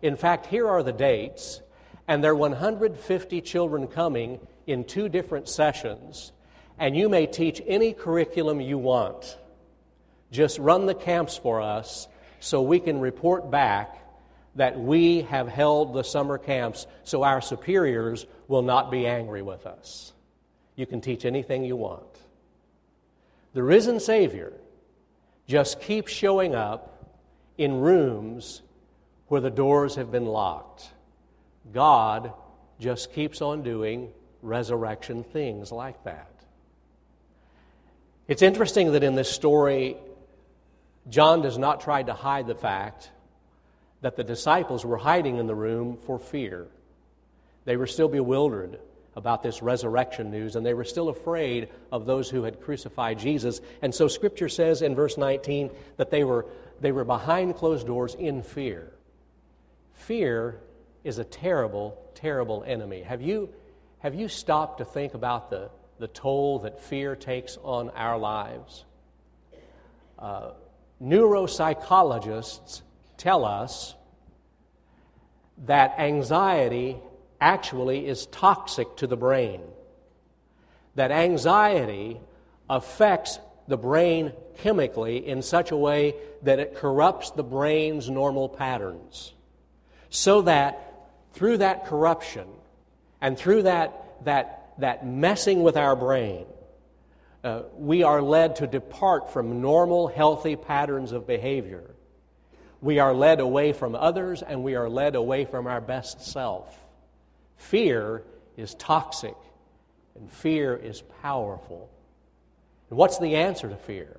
In 0.00 0.16
fact, 0.16 0.46
here 0.46 0.66
are 0.66 0.82
the 0.82 0.92
dates, 0.92 1.60
and 2.08 2.22
there 2.22 2.32
are 2.32 2.36
150 2.36 3.40
children 3.40 3.86
coming 3.86 4.40
in 4.66 4.84
two 4.84 5.08
different 5.08 5.48
sessions, 5.48 6.32
and 6.78 6.96
you 6.96 7.08
may 7.08 7.26
teach 7.26 7.62
any 7.66 7.92
curriculum 7.92 8.60
you 8.60 8.78
want. 8.78 9.36
Just 10.30 10.58
run 10.58 10.86
the 10.86 10.94
camps 10.94 11.36
for 11.36 11.60
us 11.60 12.08
so 12.40 12.62
we 12.62 12.80
can 12.80 13.00
report 13.00 13.50
back 13.50 13.98
that 14.54 14.78
we 14.78 15.22
have 15.22 15.48
held 15.48 15.94
the 15.94 16.02
summer 16.02 16.38
camps 16.38 16.86
so 17.04 17.22
our 17.22 17.40
superiors 17.40 18.26
will 18.48 18.62
not 18.62 18.90
be 18.90 19.06
angry 19.06 19.42
with 19.42 19.66
us. 19.66 20.12
You 20.76 20.86
can 20.86 21.00
teach 21.00 21.24
anything 21.24 21.64
you 21.64 21.76
want. 21.76 22.02
The 23.54 23.62
risen 23.62 24.00
Savior 24.00 24.52
just 25.46 25.80
keeps 25.80 26.12
showing 26.12 26.54
up 26.54 27.14
in 27.58 27.80
rooms 27.80 28.62
where 29.28 29.40
the 29.40 29.50
doors 29.50 29.96
have 29.96 30.10
been 30.10 30.26
locked. 30.26 30.90
God 31.72 32.32
just 32.80 33.12
keeps 33.12 33.40
on 33.40 33.62
doing 33.62 34.12
resurrection 34.42 35.22
things 35.22 35.70
like 35.70 36.02
that. 36.04 36.30
It's 38.28 38.42
interesting 38.42 38.92
that 38.92 39.02
in 39.02 39.14
this 39.14 39.30
story, 39.30 39.96
John 41.08 41.42
does 41.42 41.58
not 41.58 41.80
try 41.80 42.02
to 42.02 42.14
hide 42.14 42.46
the 42.46 42.54
fact 42.54 43.10
that 44.00 44.16
the 44.16 44.24
disciples 44.24 44.84
were 44.84 44.96
hiding 44.96 45.36
in 45.36 45.46
the 45.46 45.54
room 45.54 45.96
for 46.06 46.18
fear. 46.18 46.66
They 47.64 47.76
were 47.76 47.86
still 47.86 48.08
bewildered 48.08 48.78
about 49.14 49.42
this 49.42 49.62
resurrection 49.62 50.30
news, 50.30 50.56
and 50.56 50.64
they 50.64 50.74
were 50.74 50.84
still 50.84 51.08
afraid 51.08 51.68
of 51.90 52.06
those 52.06 52.30
who 52.30 52.44
had 52.44 52.60
crucified 52.60 53.18
Jesus. 53.18 53.60
And 53.82 53.94
so 53.94 54.08
Scripture 54.08 54.48
says 54.48 54.82
in 54.82 54.94
verse 54.94 55.18
19 55.18 55.70
that 55.98 56.10
they 56.10 56.24
were, 56.24 56.46
they 56.80 56.92
were 56.92 57.04
behind 57.04 57.56
closed 57.56 57.86
doors 57.86 58.14
in 58.14 58.42
fear. 58.42 58.90
Fear 59.94 60.60
is 61.04 61.18
a 61.18 61.24
terrible, 61.24 61.98
terrible 62.14 62.64
enemy. 62.66 63.02
Have 63.02 63.20
you, 63.20 63.50
have 63.98 64.14
you 64.14 64.28
stopped 64.28 64.78
to 64.78 64.84
think 64.84 65.14
about 65.14 65.50
the, 65.50 65.70
the 65.98 66.08
toll 66.08 66.60
that 66.60 66.80
fear 66.80 67.14
takes 67.14 67.58
on 67.62 67.90
our 67.90 68.18
lives? 68.18 68.84
Uh, 70.18 70.52
neuropsychologists 71.02 72.80
tell 73.18 73.44
us 73.44 73.94
that 75.66 75.94
anxiety 75.98 76.96
actually 77.42 78.06
is 78.06 78.26
toxic 78.26 78.96
to 78.96 79.06
the 79.06 79.16
brain, 79.16 79.60
that 80.94 81.10
anxiety 81.10 82.20
affects 82.70 83.38
the 83.68 83.76
brain 83.76 84.32
chemically 84.58 85.26
in 85.26 85.42
such 85.42 85.70
a 85.70 85.76
way 85.76 86.14
that 86.42 86.58
it 86.58 86.74
corrupts 86.74 87.30
the 87.32 87.42
brain's 87.42 88.08
normal 88.08 88.48
patterns. 88.48 89.34
So 90.08 90.42
that 90.42 91.08
through 91.32 91.58
that 91.58 91.86
corruption 91.86 92.46
and 93.20 93.36
through 93.36 93.62
that, 93.62 94.24
that, 94.24 94.72
that 94.78 95.06
messing 95.06 95.62
with 95.62 95.76
our 95.76 95.96
brain, 95.96 96.46
uh, 97.44 97.62
we 97.76 98.02
are 98.02 98.22
led 98.22 98.56
to 98.56 98.66
depart 98.66 99.32
from 99.32 99.60
normal, 99.60 100.08
healthy 100.08 100.56
patterns 100.56 101.12
of 101.12 101.26
behavior 101.26 101.92
we 102.82 102.98
are 102.98 103.14
led 103.14 103.38
away 103.38 103.72
from 103.72 103.94
others 103.94 104.42
and 104.42 104.62
we 104.62 104.74
are 104.74 104.90
led 104.90 105.14
away 105.14 105.44
from 105.44 105.66
our 105.66 105.80
best 105.80 106.20
self. 106.20 106.81
Fear 107.62 108.22
is 108.56 108.74
toxic 108.74 109.36
and 110.14 110.30
fear 110.30 110.76
is 110.76 111.02
powerful. 111.22 111.88
And 112.90 112.98
what's 112.98 113.18
the 113.18 113.36
answer 113.36 113.68
to 113.68 113.76
fear? 113.76 114.18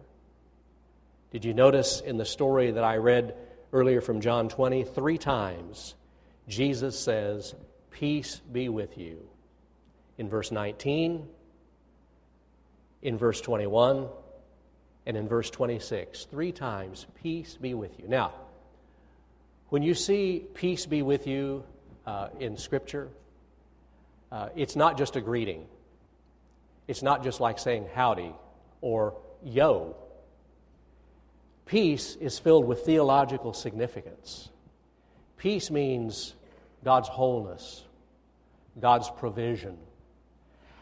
Did 1.31 1.45
you 1.45 1.53
notice 1.53 2.01
in 2.01 2.17
the 2.17 2.25
story 2.25 2.71
that 2.71 2.83
I 2.83 2.97
read 2.97 3.35
earlier 3.71 4.01
from 4.01 4.21
John 4.21 4.50
20? 4.50 4.85
Three 4.85 5.17
times 5.17 5.93
Jesus 6.47 7.00
says, 7.00 7.53
Peace 7.91 8.41
be 8.51 8.69
with 8.69 8.97
you. 8.97 9.27
In 10.17 10.29
verse 10.29 10.51
19, 10.51 11.27
in 13.01 13.17
verse 13.17 13.41
21, 13.41 14.07
and 15.05 15.17
in 15.17 15.27
verse 15.27 15.50
26. 15.50 16.25
Three 16.25 16.51
times, 16.51 17.05
Peace 17.21 17.57
be 17.59 17.73
with 17.73 18.00
you. 18.00 18.07
Now, 18.07 18.33
when 19.69 19.83
you 19.83 19.93
see 19.93 20.45
peace 20.53 20.85
be 20.85 21.01
with 21.01 21.27
you 21.27 21.63
uh, 22.05 22.29
in 22.39 22.57
Scripture, 22.57 23.09
uh, 24.34 24.50
it's 24.56 24.75
not 24.75 24.98
just 24.98 25.16
a 25.16 25.22
greeting. 25.22 25.68
It's 26.88 27.04
not 27.04 27.24
just 27.24 27.40
like 27.40 27.60
saying 27.60 27.86
howdy 27.94 28.34
or 28.82 29.16
yo. 29.44 29.96
Peace 31.68 32.16
is 32.16 32.40
filled 32.40 32.66
with 32.66 32.84
theological 32.84 33.54
significance. 33.54 34.50
Peace 35.38 35.70
means 35.70 36.34
God's 36.84 37.08
wholeness, 37.08 37.84
God's 38.82 39.10
provision. 39.12 39.78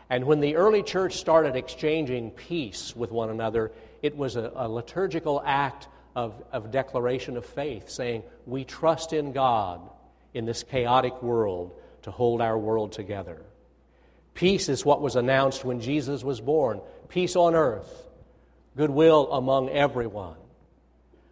And 0.09 0.25
when 0.25 0.39
the 0.39 0.55
early 0.55 0.81
church 0.81 1.17
started 1.17 1.57
exchanging 1.57 2.31
peace 2.31 2.95
with 2.95 3.11
one 3.11 3.29
another, 3.29 3.71
it 4.01 4.15
was 4.15 4.37
a, 4.37 4.51
a 4.55 4.67
liturgical 4.69 5.43
act 5.45 5.89
of, 6.15 6.41
of 6.53 6.71
declaration 6.71 7.35
of 7.35 7.45
faith, 7.45 7.89
saying, 7.89 8.23
We 8.45 8.63
trust 8.63 9.11
in 9.11 9.33
God 9.33 9.81
in 10.33 10.45
this 10.45 10.63
chaotic 10.63 11.21
world 11.21 11.80
to 12.03 12.11
hold 12.11 12.41
our 12.41 12.57
world 12.57 12.91
together. 12.91 13.41
Peace 14.33 14.69
is 14.69 14.85
what 14.85 15.01
was 15.01 15.15
announced 15.15 15.65
when 15.65 15.81
Jesus 15.81 16.23
was 16.23 16.39
born 16.39 16.81
peace 17.09 17.35
on 17.35 17.55
earth, 17.55 18.07
goodwill 18.77 19.31
among 19.33 19.69
everyone. 19.69 20.37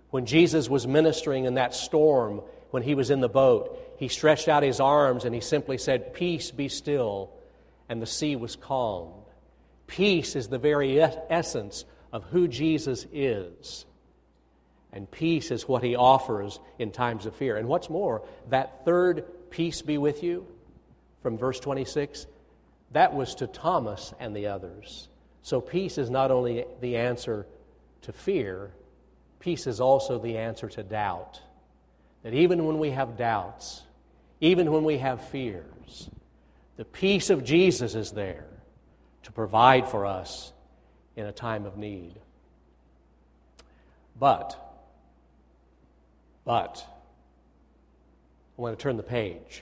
When 0.10 0.26
Jesus 0.26 0.68
was 0.68 0.86
ministering 0.86 1.46
in 1.46 1.54
that 1.54 1.74
storm, 1.74 2.42
when 2.72 2.84
he 2.84 2.96
was 2.96 3.10
in 3.10 3.22
the 3.22 3.30
boat, 3.30 3.96
he 3.98 4.10
stretched 4.10 4.50
out 4.50 4.62
his 4.62 4.80
arms 4.80 5.24
and 5.24 5.34
he 5.34 5.42
simply 5.42 5.78
said, 5.78 6.14
Peace 6.14 6.52
be 6.52 6.68
still, 6.68 7.32
and 7.88 8.02
the 8.02 8.06
sea 8.06 8.36
was 8.36 8.56
calmed. 8.56 9.24
Peace 9.88 10.36
is 10.36 10.50
the 10.50 10.58
very 10.58 11.02
essence 11.02 11.86
of 12.12 12.24
who 12.26 12.48
Jesus 12.48 13.06
is. 13.14 13.86
And 14.92 15.10
peace 15.10 15.52
is 15.52 15.68
what 15.68 15.84
he 15.84 15.96
offers 15.96 16.60
in 16.78 16.92
times 16.92 17.26
of 17.26 17.36
fear. 17.36 17.58
And 17.58 17.68
what's 17.68 17.90
more, 17.90 18.24
that 18.50 18.84
third 18.86 19.26
peace 19.52 19.82
be 19.82 19.98
with 19.98 20.24
you 20.24 20.48
from 21.22 21.38
verse 21.38 21.60
26, 21.60 22.28
that 22.92 23.14
was 23.14 23.36
to 23.36 23.48
Thomas 23.48 24.14
and 24.20 24.36
the 24.36 24.48
others. 24.48 25.10
So 25.42 25.62
peace 25.62 25.98
is 25.98 26.10
not 26.10 26.32
only 26.32 26.66
the 26.82 26.98
answer 26.98 27.46
to 28.02 28.14
fear, 28.14 28.72
peace 29.40 29.68
is 29.68 29.80
also 29.80 30.20
the 30.20 30.38
answer 30.38 30.68
to 30.70 30.84
doubt. 30.84 31.42
That 32.24 32.34
even 32.34 32.66
when 32.66 32.80
we 32.80 32.92
have 32.92 33.18
doubts, 33.18 33.84
even 34.42 34.72
when 34.72 34.84
we 34.84 34.98
have 34.98 35.28
fears, 35.30 36.10
the 36.78 36.86
peace 36.86 37.30
of 37.30 37.44
Jesus 37.44 37.96
is 37.96 38.12
there 38.12 38.48
to 39.24 39.32
provide 39.32 39.88
for 39.88 40.06
us 40.06 40.54
in 41.16 41.26
a 41.26 41.32
time 41.32 41.66
of 41.66 41.78
need. 41.78 42.16
But 44.20 44.58
but 46.46 46.84
I 48.58 48.62
want 48.62 48.78
to 48.78 48.82
turn 48.82 48.98
the 48.98 49.04
page 49.04 49.62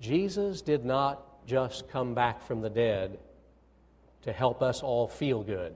Jesus 0.00 0.62
did 0.62 0.84
not 0.84 1.46
just 1.46 1.88
come 1.88 2.14
back 2.14 2.42
from 2.46 2.60
the 2.60 2.70
dead 2.70 3.18
to 4.22 4.32
help 4.32 4.62
us 4.62 4.82
all 4.82 5.08
feel 5.08 5.42
good. 5.42 5.74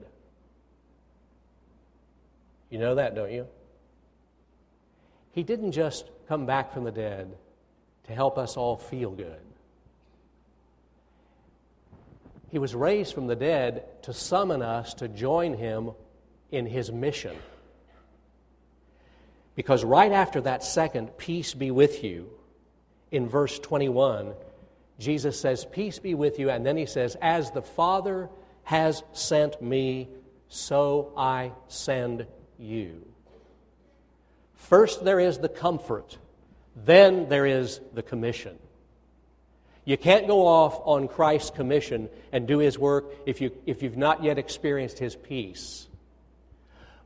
You 2.69 2.79
know 2.79 2.95
that, 2.95 3.15
don't 3.15 3.31
you? 3.31 3.47
He 5.31 5.43
didn't 5.43 5.71
just 5.71 6.09
come 6.27 6.45
back 6.45 6.73
from 6.73 6.83
the 6.83 6.91
dead 6.91 7.35
to 8.05 8.13
help 8.13 8.37
us 8.37 8.57
all 8.57 8.77
feel 8.77 9.11
good. 9.11 9.39
He 12.49 12.59
was 12.59 12.75
raised 12.75 13.13
from 13.13 13.27
the 13.27 13.35
dead 13.35 14.03
to 14.03 14.13
summon 14.13 14.61
us 14.61 14.93
to 14.95 15.07
join 15.07 15.53
him 15.53 15.91
in 16.51 16.65
his 16.65 16.91
mission. 16.91 17.35
Because 19.55 19.83
right 19.85 20.11
after 20.11 20.41
that 20.41 20.63
second, 20.63 21.17
peace 21.17 21.53
be 21.53 21.71
with 21.71 22.03
you, 22.03 22.29
in 23.11 23.27
verse 23.27 23.59
21, 23.59 24.33
Jesus 24.99 25.39
says, 25.39 25.65
Peace 25.65 25.99
be 25.99 26.13
with 26.15 26.39
you. 26.39 26.49
And 26.49 26.65
then 26.65 26.77
he 26.77 26.85
says, 26.85 27.17
As 27.21 27.51
the 27.51 27.61
Father 27.61 28.29
has 28.63 29.03
sent 29.13 29.61
me, 29.61 30.07
so 30.47 31.13
I 31.17 31.51
send 31.67 32.25
you. 32.57 33.05
First, 34.55 35.03
there 35.03 35.19
is 35.19 35.39
the 35.39 35.49
comfort, 35.49 36.17
then, 36.75 37.27
there 37.27 37.45
is 37.45 37.81
the 37.93 38.03
commission. 38.03 38.57
You 39.83 39.97
can't 39.97 40.27
go 40.27 40.45
off 40.45 40.79
on 40.85 41.07
Christ's 41.07 41.49
commission 41.49 42.07
and 42.31 42.47
do 42.47 42.59
his 42.59 42.77
work 42.77 43.13
if, 43.25 43.41
you, 43.41 43.51
if 43.65 43.81
you've 43.81 43.97
not 43.97 44.23
yet 44.23 44.37
experienced 44.37 44.99
his 44.99 45.15
peace. 45.15 45.87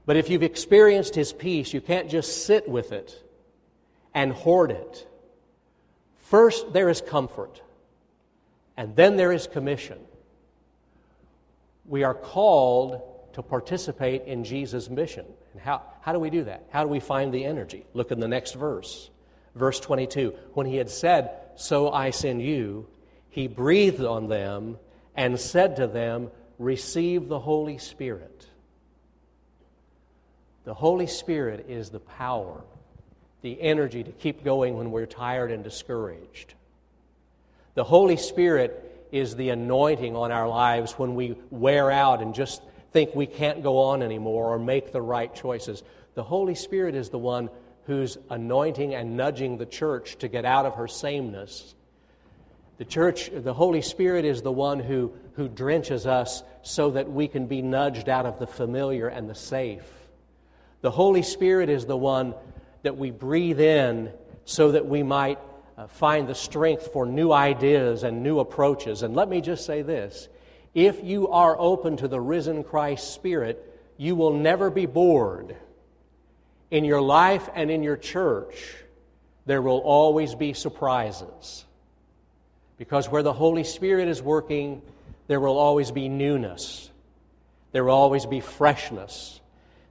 But 0.06 0.18
if 0.18 0.30
you've 0.30 0.44
experienced 0.44 1.16
his 1.16 1.34
peace, 1.34 1.74
you 1.74 1.82
can't 1.82 2.10
just 2.10 2.46
sit 2.46 2.68
with 2.68 2.92
it 2.92 3.20
and 4.14 4.32
hoard 4.32 4.72
it. 4.72 5.08
First, 6.26 6.74
there 6.74 6.90
is 6.90 7.02
comfort, 7.02 7.62
and 8.76 8.96
then 8.96 9.16
there 9.16 9.32
is 9.32 9.46
commission. 9.46 10.00
We 11.86 12.04
are 12.04 12.16
called 12.16 13.00
to 13.34 13.44
participate 13.44 14.24
in 14.24 14.44
Jesus' 14.44 14.90
mission. 14.90 15.28
And 15.54 15.62
how, 15.62 15.84
how 16.02 16.14
do 16.14 16.20
we 16.20 16.32
do 16.32 16.46
that? 16.46 16.66
How 16.72 16.84
do 16.84 16.90
we 16.90 17.00
find 17.00 17.32
the 17.32 17.46
energy? 17.46 17.86
Look 17.94 18.12
in 18.12 18.20
the 18.20 18.28
next 18.28 18.54
verse. 18.54 19.12
Verse 19.54 19.80
22. 19.80 20.34
When 20.54 20.66
he 20.66 20.78
had 20.78 20.90
said, 20.90 21.30
So 21.58 21.92
I 21.92 22.10
send 22.10 22.42
you, 22.42 22.88
he 23.30 23.48
breathed 23.48 24.04
on 24.04 24.28
them 24.28 24.80
and 25.16 25.40
said 25.40 25.76
to 25.76 25.86
them, 25.86 26.32
Receive 26.58 27.28
the 27.28 27.40
Holy 27.40 27.78
Spirit. 27.78 28.48
The 30.64 30.74
Holy 30.74 31.06
Spirit 31.06 31.68
is 31.70 31.92
the 31.92 32.00
power, 32.00 32.64
the 33.46 33.62
energy 33.62 34.04
to 34.04 34.12
keep 34.12 34.44
going 34.44 34.76
when 34.76 34.90
we're 34.90 35.06
tired 35.06 35.52
and 35.52 35.64
discouraged. 35.64 36.56
The 37.76 37.84
Holy 37.84 38.18
Spirit 38.18 39.08
is 39.12 39.36
the 39.36 39.50
anointing 39.50 40.16
on 40.16 40.32
our 40.32 40.50
lives 40.50 40.94
when 40.94 41.14
we 41.14 41.38
wear 41.52 41.92
out 41.92 42.24
and 42.24 42.34
just 42.34 42.64
think 42.92 43.14
we 43.14 43.28
can't 43.28 43.62
go 43.62 43.78
on 43.78 44.02
anymore 44.02 44.56
or 44.56 44.58
make 44.58 44.92
the 44.92 45.02
right 45.02 45.34
choices. 45.36 45.84
The 46.16 46.24
Holy 46.24 46.56
Spirit 46.56 46.96
is 46.96 47.10
the 47.10 47.20
one 47.20 47.52
who's 47.86 48.18
anointing 48.32 48.96
and 48.96 49.16
nudging 49.16 49.60
the 49.60 49.68
church 49.68 50.18
to 50.18 50.28
get 50.28 50.44
out 50.44 50.66
of 50.66 50.78
her 50.78 50.88
sameness. 50.88 51.76
The 52.80 52.86
church, 52.86 53.30
the 53.32 53.54
Holy 53.54 53.84
Spirit 53.84 54.26
is 54.26 54.42
the 54.42 54.52
one 54.52 54.80
who, 54.80 55.14
who 55.34 55.48
drenches 55.48 56.08
us 56.08 56.42
so 56.64 56.90
that 56.90 57.12
we 57.12 57.28
can 57.28 57.46
be 57.46 57.62
nudged 57.62 58.10
out 58.10 58.26
of 58.26 58.40
the 58.40 58.48
familiar 58.48 59.08
and 59.08 59.30
the 59.30 59.36
safe. 59.36 59.86
The 60.82 60.90
Holy 60.90 61.22
Spirit 61.22 61.70
is 61.70 61.86
the 61.86 61.96
one 61.96 62.34
that 62.86 62.98
we 62.98 63.10
breathe 63.10 63.60
in 63.60 64.12
so 64.46 64.72
that 64.72 64.86
we 64.86 65.02
might 65.02 65.40
uh, 65.76 65.88
find 65.88 66.28
the 66.28 66.36
strength 66.36 66.94
for 66.94 67.08
new 67.08 67.32
ideas 67.32 68.04
and 68.04 68.22
new 68.22 68.40
approaches. 68.40 69.02
And 69.02 69.16
let 69.16 69.28
me 69.28 69.42
just 69.42 69.66
say 69.66 69.82
this 69.82 70.30
if 70.76 71.04
you 71.04 71.30
are 71.30 71.56
open 71.60 71.98
to 71.98 72.08
the 72.08 72.22
risen 72.22 72.64
Christ 72.64 73.14
Spirit, 73.14 73.60
you 73.98 74.16
will 74.16 74.34
never 74.34 74.70
be 74.70 74.86
bored. 74.86 75.56
In 76.70 76.86
your 76.86 77.02
life 77.02 77.50
and 77.56 77.72
in 77.72 77.82
your 77.82 77.98
church, 77.98 78.76
there 79.48 79.64
will 79.64 79.80
always 79.80 80.36
be 80.36 80.54
surprises. 80.54 81.66
Because 82.78 83.10
where 83.10 83.24
the 83.24 83.34
Holy 83.34 83.64
Spirit 83.64 84.10
is 84.10 84.22
working, 84.22 84.84
there 85.26 85.40
will 85.40 85.58
always 85.58 85.90
be 85.90 86.08
newness, 86.08 86.92
there 87.72 87.84
will 87.84 87.96
always 87.96 88.28
be 88.28 88.42
freshness. 88.42 89.42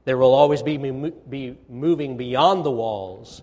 There 0.04 0.18
will 0.18 0.34
always 0.34 0.62
be, 0.62 0.76
be 0.76 1.56
moving 1.68 2.16
beyond 2.16 2.64
the 2.64 2.70
walls 2.70 3.42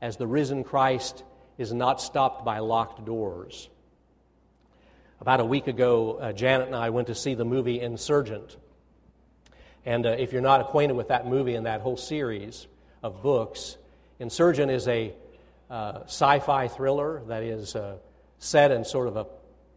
as 0.00 0.16
the 0.16 0.26
risen 0.26 0.64
Christ 0.64 1.22
is 1.58 1.72
not 1.72 2.00
stopped 2.00 2.44
by 2.44 2.60
locked 2.60 3.04
doors. 3.04 3.68
About 5.20 5.40
a 5.40 5.44
week 5.44 5.66
ago, 5.66 6.14
uh, 6.14 6.32
Janet 6.32 6.68
and 6.68 6.76
I 6.76 6.88
went 6.88 7.08
to 7.08 7.14
see 7.14 7.34
the 7.34 7.44
movie 7.44 7.80
Insurgent. 7.80 8.56
And 9.84 10.06
uh, 10.06 10.10
if 10.10 10.32
you're 10.32 10.40
not 10.40 10.62
acquainted 10.62 10.94
with 10.94 11.08
that 11.08 11.26
movie 11.26 11.54
and 11.54 11.66
that 11.66 11.82
whole 11.82 11.98
series 11.98 12.66
of 13.02 13.22
books, 13.22 13.76
Insurgent 14.18 14.70
is 14.70 14.88
a 14.88 15.12
uh, 15.68 16.00
sci 16.04 16.38
fi 16.38 16.68
thriller 16.68 17.22
that 17.26 17.42
is 17.42 17.76
uh, 17.76 17.96
set 18.38 18.70
in 18.70 18.84
sort 18.84 19.08
of 19.08 19.16
a, 19.16 19.26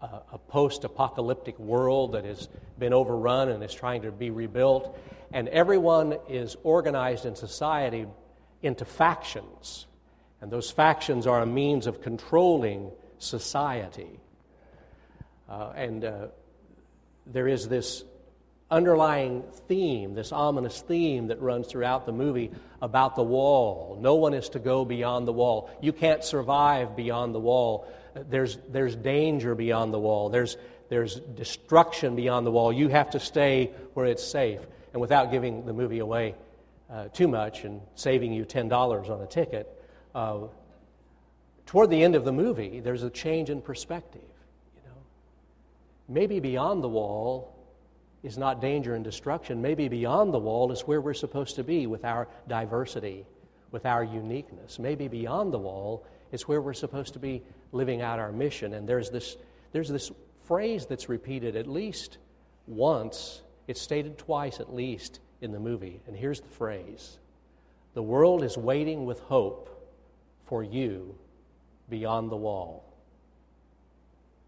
a 0.03 0.37
post 0.37 0.83
apocalyptic 0.83 1.57
world 1.57 2.11
that 2.11 2.25
has 2.25 2.49
been 2.77 2.93
overrun 2.93 3.49
and 3.49 3.63
is 3.63 3.73
trying 3.73 4.01
to 4.01 4.11
be 4.11 4.29
rebuilt 4.29 4.97
and 5.33 5.49
everyone 5.49 6.15
is 6.29 6.55
organized 6.63 7.25
in 7.25 7.35
society 7.35 8.05
into 8.61 8.85
factions. 8.85 9.87
And 10.39 10.51
those 10.51 10.69
factions 10.69 11.25
are 11.25 11.41
a 11.41 11.45
means 11.45 11.87
of 11.87 12.01
controlling 12.01 12.91
society. 13.17 14.19
Uh, 15.49 15.73
and 15.75 16.05
uh, 16.05 16.27
there 17.25 17.47
is 17.47 17.67
this 17.67 18.03
underlying 18.69 19.43
theme, 19.67 20.13
this 20.13 20.31
ominous 20.31 20.81
theme 20.81 21.27
that 21.27 21.41
runs 21.41 21.67
throughout 21.67 22.05
the 22.05 22.11
movie 22.11 22.51
about 22.81 23.15
the 23.15 23.23
wall. 23.23 23.97
No 23.99 24.15
one 24.15 24.33
is 24.33 24.49
to 24.49 24.59
go 24.59 24.85
beyond 24.85 25.27
the 25.27 25.33
wall. 25.33 25.69
You 25.81 25.93
can't 25.93 26.23
survive 26.23 26.95
beyond 26.95 27.33
the 27.33 27.39
wall. 27.39 27.87
There's, 28.15 28.57
there's 28.69 28.95
danger 28.95 29.55
beyond 29.55 29.93
the 29.93 29.99
wall. 29.99 30.29
There's, 30.29 30.57
there's 30.89 31.15
destruction 31.15 32.15
beyond 32.15 32.45
the 32.45 32.51
wall. 32.51 32.71
You 32.71 32.87
have 32.89 33.11
to 33.11 33.19
stay 33.19 33.71
where 33.93 34.05
it's 34.05 34.23
safe 34.23 34.59
and 34.93 35.01
without 35.01 35.31
giving 35.31 35.65
the 35.65 35.73
movie 35.73 35.99
away 35.99 36.35
uh, 36.89 37.07
too 37.07 37.27
much 37.27 37.63
and 37.63 37.81
saving 37.95 38.31
you 38.31 38.45
$10 38.45 39.09
on 39.09 39.21
a 39.21 39.27
ticket, 39.27 39.67
uh, 40.13 40.41
toward 41.65 41.89
the 41.89 42.03
end 42.03 42.15
of 42.15 42.23
the 42.23 42.31
movie, 42.31 42.79
there's 42.79 43.03
a 43.03 43.09
change 43.09 43.49
in 43.49 43.61
perspective. 43.61 44.21
You 44.75 44.89
know? 44.89 44.97
Maybe 46.07 46.39
beyond 46.39 46.83
the 46.83 46.89
wall 46.89 47.55
is 48.21 48.37
not 48.37 48.61
danger 48.61 48.93
and 48.93 49.03
destruction. 49.03 49.61
Maybe 49.61 49.87
beyond 49.87 50.33
the 50.33 50.39
wall 50.39 50.71
is 50.71 50.81
where 50.81 51.01
we're 51.01 51.13
supposed 51.15 51.55
to 51.55 51.63
be 51.63 51.87
with 51.87 52.05
our 52.05 52.27
diversity, 52.47 53.25
with 53.71 53.85
our 53.85 54.03
uniqueness. 54.03 54.77
Maybe 54.77 55.07
beyond 55.07 55.51
the 55.51 55.57
wall 55.57 56.05
is 56.31 56.47
where 56.47 56.61
we're 56.61 56.73
supposed 56.73 57.13
to 57.13 57.19
be 57.19 57.41
living 57.73 58.01
out 58.01 58.19
our 58.19 58.31
mission. 58.31 58.73
And 58.73 58.87
there's 58.87 59.09
this, 59.09 59.35
there's 59.73 59.89
this 59.89 60.11
phrase 60.45 60.85
that's 60.85 61.09
repeated 61.09 61.55
at 61.55 61.67
least 61.67 62.17
once 62.67 63.41
it's 63.67 63.81
stated 63.81 64.17
twice 64.17 64.59
at 64.59 64.73
least 64.73 65.19
in 65.41 65.51
the 65.51 65.59
movie. 65.59 66.01
And 66.07 66.15
here's 66.15 66.39
the 66.39 66.49
phrase 66.49 67.17
The 67.93 68.03
world 68.03 68.43
is 68.43 68.57
waiting 68.57 69.05
with 69.05 69.19
hope 69.21 69.69
for 70.45 70.63
you 70.63 71.15
beyond 71.89 72.31
the 72.31 72.37
wall. 72.37 72.83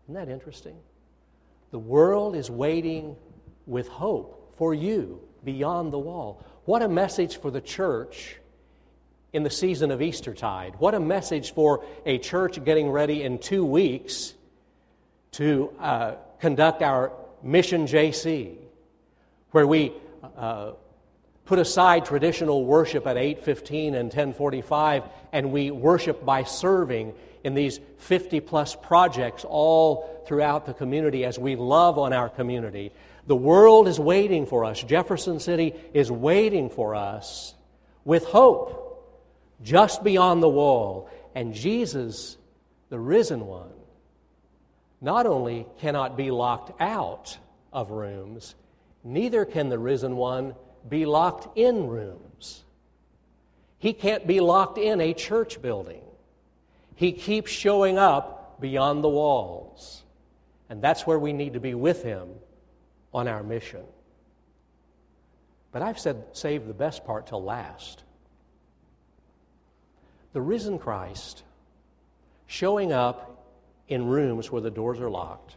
Isn't 0.05 0.15
that 0.15 0.29
interesting? 0.29 0.77
The 1.71 1.79
world 1.79 2.35
is 2.35 2.49
waiting 2.49 3.15
with 3.65 3.87
hope 3.87 4.53
for 4.57 4.73
you 4.73 5.19
beyond 5.43 5.91
the 5.91 5.99
wall. 5.99 6.43
What 6.65 6.81
a 6.81 6.87
message 6.87 7.37
for 7.37 7.51
the 7.51 7.61
church 7.61 8.37
in 9.35 9.43
the 9.43 9.49
season 9.49 9.91
of 9.91 10.01
Eastertide. 10.01 10.75
What 10.79 10.95
a 10.95 10.99
message 10.99 11.53
for 11.53 11.83
a 12.05 12.17
church 12.17 12.63
getting 12.63 12.89
ready 12.89 13.21
in 13.21 13.37
two 13.37 13.65
weeks 13.65 14.33
to 15.31 15.73
uh, 15.77 16.13
conduct 16.39 16.81
our 16.81 17.11
Mission 17.43 17.85
JC 17.85 18.55
where 19.51 19.67
we 19.67 19.91
uh, 20.37 20.71
put 21.43 21.59
aside 21.59 22.05
traditional 22.05 22.63
worship 22.63 23.05
at 23.05 23.17
8:15 23.17 23.95
and 23.95 24.09
10:45 24.09 25.09
and 25.33 25.51
we 25.51 25.69
worship 25.69 26.23
by 26.23 26.43
serving 26.43 27.13
in 27.43 27.55
these 27.55 27.81
50 27.97 28.39
plus 28.39 28.73
projects 28.73 29.43
all 29.43 30.23
throughout 30.25 30.65
the 30.65 30.73
community 30.73 31.25
as 31.25 31.37
we 31.37 31.57
love 31.57 31.99
on 31.99 32.13
our 32.13 32.29
community. 32.29 32.93
The 33.27 33.35
world 33.35 33.89
is 33.89 33.99
waiting 33.99 34.45
for 34.45 34.63
us. 34.63 34.81
Jefferson 34.81 35.41
City 35.41 35.73
is 35.93 36.09
waiting 36.09 36.69
for 36.69 36.95
us 36.95 37.53
with 38.05 38.23
hope 38.23 38.84
just 39.63 40.03
beyond 40.03 40.41
the 40.41 40.49
wall. 40.49 41.09
And 41.33 41.53
Jesus, 41.53 42.37
the 42.89 42.99
risen 42.99 43.45
one, 43.45 43.71
not 45.01 45.25
only 45.25 45.65
cannot 45.79 46.17
be 46.17 46.31
locked 46.31 46.79
out 46.81 47.37
of 47.73 47.91
rooms, 47.91 48.55
neither 49.03 49.45
can 49.45 49.69
the 49.69 49.79
risen 49.79 50.15
one 50.15 50.55
be 50.87 51.05
locked 51.05 51.57
in 51.57 51.87
rooms. 51.87 52.63
He 53.79 53.93
can't 53.93 54.25
be 54.25 54.39
locked 54.39 54.77
in 54.77 55.01
a 55.01 55.13
church 55.13 55.61
building. 55.61 56.01
He 56.95 57.11
keeps 57.11 57.51
showing 57.51 57.97
up 57.97 58.59
beyond 58.59 59.03
the 59.03 59.09
walls. 59.09 60.03
And 60.69 60.81
that's 60.81 61.05
where 61.05 61.19
we 61.19 61.33
need 61.33 61.53
to 61.53 61.59
be 61.59 61.75
with 61.75 62.01
Him 62.01 62.29
on 63.13 63.27
our 63.27 63.43
mission. 63.43 63.83
But 65.71 65.81
I've 65.81 65.99
said 65.99 66.23
save 66.31 66.67
the 66.67 66.73
best 66.73 67.05
part 67.05 67.27
till 67.27 67.43
last. 67.43 68.04
The 70.35 70.41
risen 70.41 70.79
Christ 70.79 71.43
showing 72.45 72.91
up 72.91 73.41
in 73.87 74.05
rooms 74.05 74.51
where 74.51 74.61
the 74.61 74.69
doors 74.69 74.99
are 74.99 75.09
locked. 75.09 75.55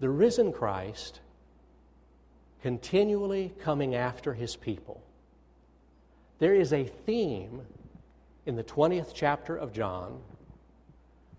The 0.00 0.10
risen 0.10 0.52
Christ 0.52 1.20
continually 2.60 3.54
coming 3.60 3.94
after 3.94 4.34
his 4.34 4.56
people. 4.56 5.00
There 6.40 6.52
is 6.52 6.72
a 6.72 6.82
theme 6.82 7.60
in 8.44 8.56
the 8.56 8.64
20th 8.64 9.12
chapter 9.14 9.56
of 9.56 9.72
John. 9.72 10.20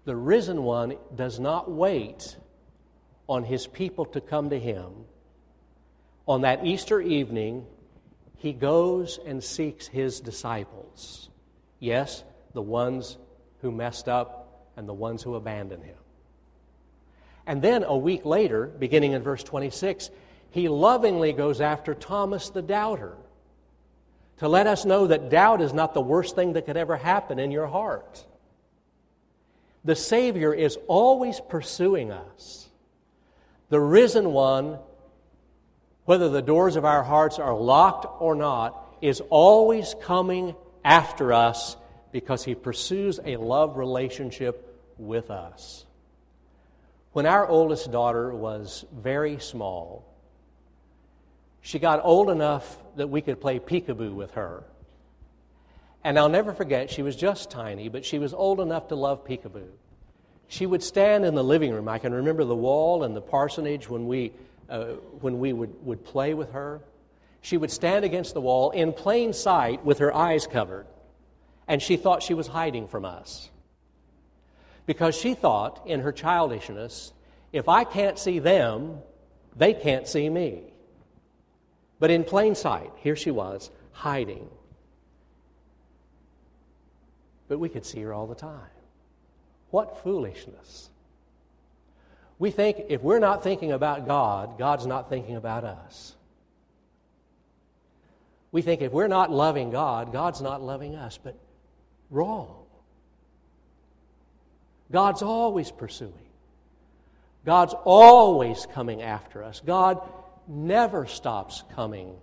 The 0.05 0.15
risen 0.15 0.63
one 0.63 0.95
does 1.13 1.37
not 1.37 1.69
wait 1.69 2.37
on 3.27 3.43
his 3.43 3.67
people 3.67 4.05
to 4.05 4.21
come 4.21 4.51
to 4.51 4.57
him. 4.57 4.93
On 6.29 6.43
that 6.43 6.65
Easter 6.65 7.01
evening, 7.01 7.65
he 8.39 8.53
goes 8.53 9.19
and 9.25 9.43
seeks 9.43 9.85
his 9.85 10.21
disciples. 10.21 11.29
Yes, 11.79 12.23
the 12.53 12.61
ones 12.61 13.17
who 13.61 13.71
messed 13.71 14.07
up 14.07 14.65
and 14.77 14.87
the 14.87 14.93
ones 14.93 15.21
who 15.21 15.35
abandoned 15.35 15.83
him. 15.83 15.97
And 17.45 17.61
then 17.61 17.83
a 17.83 17.97
week 17.97 18.25
later, 18.25 18.65
beginning 18.65 19.11
in 19.11 19.21
verse 19.21 19.43
26, 19.43 20.09
he 20.51 20.69
lovingly 20.69 21.33
goes 21.33 21.59
after 21.59 21.93
Thomas 21.93 22.49
the 22.49 22.61
doubter 22.61 23.17
to 24.37 24.47
let 24.47 24.67
us 24.67 24.85
know 24.85 25.07
that 25.07 25.29
doubt 25.29 25.59
is 25.59 25.73
not 25.73 25.93
the 25.93 26.01
worst 26.01 26.33
thing 26.33 26.53
that 26.53 26.65
could 26.65 26.77
ever 26.77 26.95
happen 26.95 27.39
in 27.39 27.51
your 27.51 27.67
heart. 27.67 28.25
The 29.83 29.97
Savior 29.97 30.53
is 30.53 30.77
always 30.87 31.41
pursuing 31.41 32.11
us. 32.11 32.69
The 33.67 33.81
risen 33.81 34.31
one, 34.31 34.79
whether 36.09 36.27
the 36.27 36.41
doors 36.41 36.75
of 36.75 36.85
our 36.85 37.03
hearts 37.03 37.37
are 37.37 37.53
locked 37.53 38.07
or 38.19 38.33
not, 38.33 38.95
is 38.99 39.21
always 39.29 39.93
coming 40.01 40.55
after 40.83 41.31
us 41.31 41.77
because 42.11 42.43
he 42.43 42.55
pursues 42.55 43.19
a 43.23 43.37
love 43.37 43.77
relationship 43.77 44.75
with 44.97 45.29
us. 45.29 45.85
When 47.11 47.27
our 47.27 47.47
oldest 47.47 47.91
daughter 47.91 48.33
was 48.33 48.85
very 48.91 49.37
small, 49.37 50.03
she 51.61 51.77
got 51.77 52.03
old 52.03 52.31
enough 52.31 52.79
that 52.95 53.11
we 53.11 53.21
could 53.21 53.39
play 53.39 53.59
peekaboo 53.59 54.15
with 54.15 54.31
her. 54.31 54.63
And 56.03 56.17
I'll 56.17 56.27
never 56.27 56.53
forget, 56.53 56.89
she 56.89 57.03
was 57.03 57.15
just 57.15 57.51
tiny, 57.51 57.87
but 57.87 58.03
she 58.03 58.17
was 58.17 58.33
old 58.33 58.59
enough 58.59 58.87
to 58.87 58.95
love 58.95 59.27
peekaboo. 59.27 59.69
She 60.47 60.65
would 60.65 60.81
stand 60.81 61.23
in 61.23 61.35
the 61.35 61.43
living 61.43 61.71
room. 61.71 61.87
I 61.87 61.99
can 61.99 62.15
remember 62.15 62.45
the 62.45 62.55
wall 62.55 63.03
and 63.03 63.15
the 63.15 63.21
parsonage 63.21 63.87
when 63.87 64.07
we, 64.07 64.33
uh, 64.69 64.85
when 65.21 65.39
we 65.39 65.53
would, 65.53 65.73
would 65.85 66.03
play 66.03 66.33
with 66.33 66.51
her. 66.51 66.81
She 67.41 67.57
would 67.57 67.71
stand 67.71 68.05
against 68.05 68.33
the 68.33 68.41
wall 68.41 68.71
in 68.71 68.93
plain 68.93 69.33
sight 69.33 69.83
with 69.85 69.99
her 69.99 70.13
eyes 70.13 70.45
covered, 70.45 70.85
and 71.67 71.81
she 71.81 71.97
thought 71.97 72.21
she 72.21 72.33
was 72.33 72.47
hiding 72.47 72.87
from 72.87 73.05
us. 73.05 73.49
Because 74.85 75.15
she 75.15 75.33
thought, 75.33 75.81
in 75.85 76.01
her 76.01 76.11
childishness, 76.11 77.13
if 77.53 77.69
I 77.69 77.83
can't 77.83 78.17
see 78.19 78.39
them, 78.39 78.99
they 79.55 79.73
can't 79.73 80.07
see 80.07 80.29
me. 80.29 80.63
But 81.99 82.11
in 82.11 82.23
plain 82.23 82.55
sight, 82.55 82.91
here 82.97 83.15
she 83.15 83.31
was, 83.31 83.69
hiding. 83.91 84.49
But 87.47 87.59
we 87.59 87.69
could 87.69 87.85
see 87.85 88.01
her 88.01 88.13
all 88.13 88.27
the 88.27 88.35
time. 88.35 88.69
What 89.71 90.01
foolishness. 90.03 90.89
We 92.39 92.51
think 92.51 92.85
if 92.87 93.01
we're 93.01 93.19
not 93.19 93.43
thinking 93.43 93.73
about 93.73 94.07
God, 94.07 94.57
God's 94.57 94.85
not 94.85 95.09
thinking 95.09 95.35
about 95.35 95.65
us. 95.65 96.15
We 98.51 98.61
think 98.61 98.81
if 98.81 98.91
we're 98.91 99.07
not 99.07 99.29
loving 99.29 99.69
God, 99.69 100.11
God's 100.11 100.41
not 100.41 100.61
loving 100.61 100.95
us, 100.95 101.19
but 101.21 101.37
wrong. 102.09 102.55
God's 104.91 105.21
always 105.21 105.69
pursuing. 105.69 106.13
God's 107.45 107.75
always 107.83 108.65
coming 108.73 109.01
after 109.01 109.43
us. 109.43 109.61
God 109.63 110.01
never 110.47 111.05
stops 111.05 111.63
coming 111.75 112.15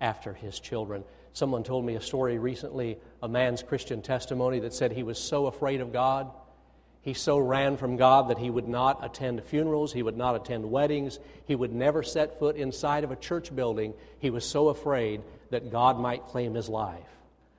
after 0.00 0.32
his 0.32 0.60
children. 0.60 1.04
Someone 1.32 1.64
told 1.64 1.84
me 1.84 1.96
a 1.96 2.00
story 2.00 2.38
recently, 2.38 2.98
a 3.22 3.28
man's 3.28 3.62
Christian 3.62 4.02
testimony 4.02 4.60
that 4.60 4.74
said 4.74 4.92
he 4.92 5.02
was 5.02 5.18
so 5.18 5.46
afraid 5.46 5.80
of 5.80 5.92
God. 5.92 6.30
He 7.04 7.12
so 7.12 7.36
ran 7.36 7.76
from 7.76 7.98
God 7.98 8.30
that 8.30 8.38
he 8.38 8.48
would 8.48 8.66
not 8.66 9.04
attend 9.04 9.44
funerals, 9.44 9.92
he 9.92 10.02
would 10.02 10.16
not 10.16 10.36
attend 10.36 10.70
weddings, 10.70 11.18
he 11.44 11.54
would 11.54 11.72
never 11.72 12.02
set 12.02 12.38
foot 12.38 12.56
inside 12.56 13.04
of 13.04 13.10
a 13.10 13.16
church 13.16 13.54
building. 13.54 13.92
He 14.20 14.30
was 14.30 14.42
so 14.42 14.70
afraid 14.70 15.20
that 15.50 15.70
God 15.70 16.00
might 16.00 16.24
claim 16.24 16.54
his 16.54 16.70
life. 16.70 17.04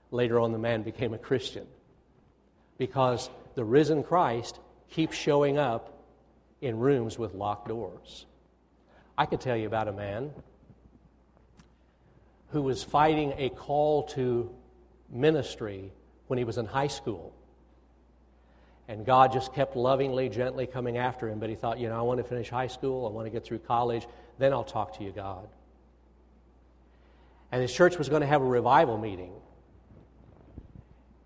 Later 0.10 0.40
on, 0.40 0.52
the 0.52 0.58
man 0.58 0.82
became 0.82 1.14
a 1.14 1.20
Christian 1.20 1.68
because 2.80 3.30
the 3.54 3.64
risen 3.64 4.02
Christ 4.02 4.60
keeps 4.90 5.16
showing 5.16 5.60
up 5.60 5.94
in 6.60 6.80
rooms 6.80 7.20
with 7.20 7.36
locked 7.36 7.68
doors. 7.68 8.26
I 9.16 9.28
could 9.28 9.42
tell 9.42 9.56
you 9.56 9.68
about 9.68 9.88
a 9.88 9.94
man 9.94 10.32
who 12.50 12.64
was 12.64 12.84
fighting 12.84 13.36
a 13.38 13.50
call 13.50 14.04
to 14.04 14.50
ministry 15.12 15.92
when 16.26 16.40
he 16.40 16.46
was 16.46 16.58
in 16.58 16.66
high 16.66 16.88
school. 16.88 17.32
And 18.88 19.06
God 19.06 19.32
just 19.34 19.54
kept 19.54 19.76
lovingly, 19.76 20.30
gently 20.30 20.68
coming 20.68 20.98
after 20.98 21.28
him. 21.28 21.40
But 21.40 21.50
he 21.50 21.56
thought, 21.56 21.80
you 21.80 21.90
know, 21.90 21.98
I 21.98 22.02
want 22.02 22.20
to 22.20 22.24
finish 22.24 22.50
high 22.50 22.68
school, 22.68 23.08
I 23.08 23.10
want 23.10 23.26
to 23.26 23.32
get 23.32 23.44
through 23.44 23.60
college, 23.60 24.08
then 24.38 24.54
I'll 24.54 24.64
talk 24.64 24.98
to 24.98 25.04
you, 25.04 25.12
God. 25.12 25.48
And 27.52 27.62
his 27.62 27.74
church 27.74 27.98
was 27.98 28.10
going 28.10 28.22
to 28.22 28.28
have 28.28 28.42
a 28.42 28.46
revival 28.46 28.98
meeting. 28.98 29.32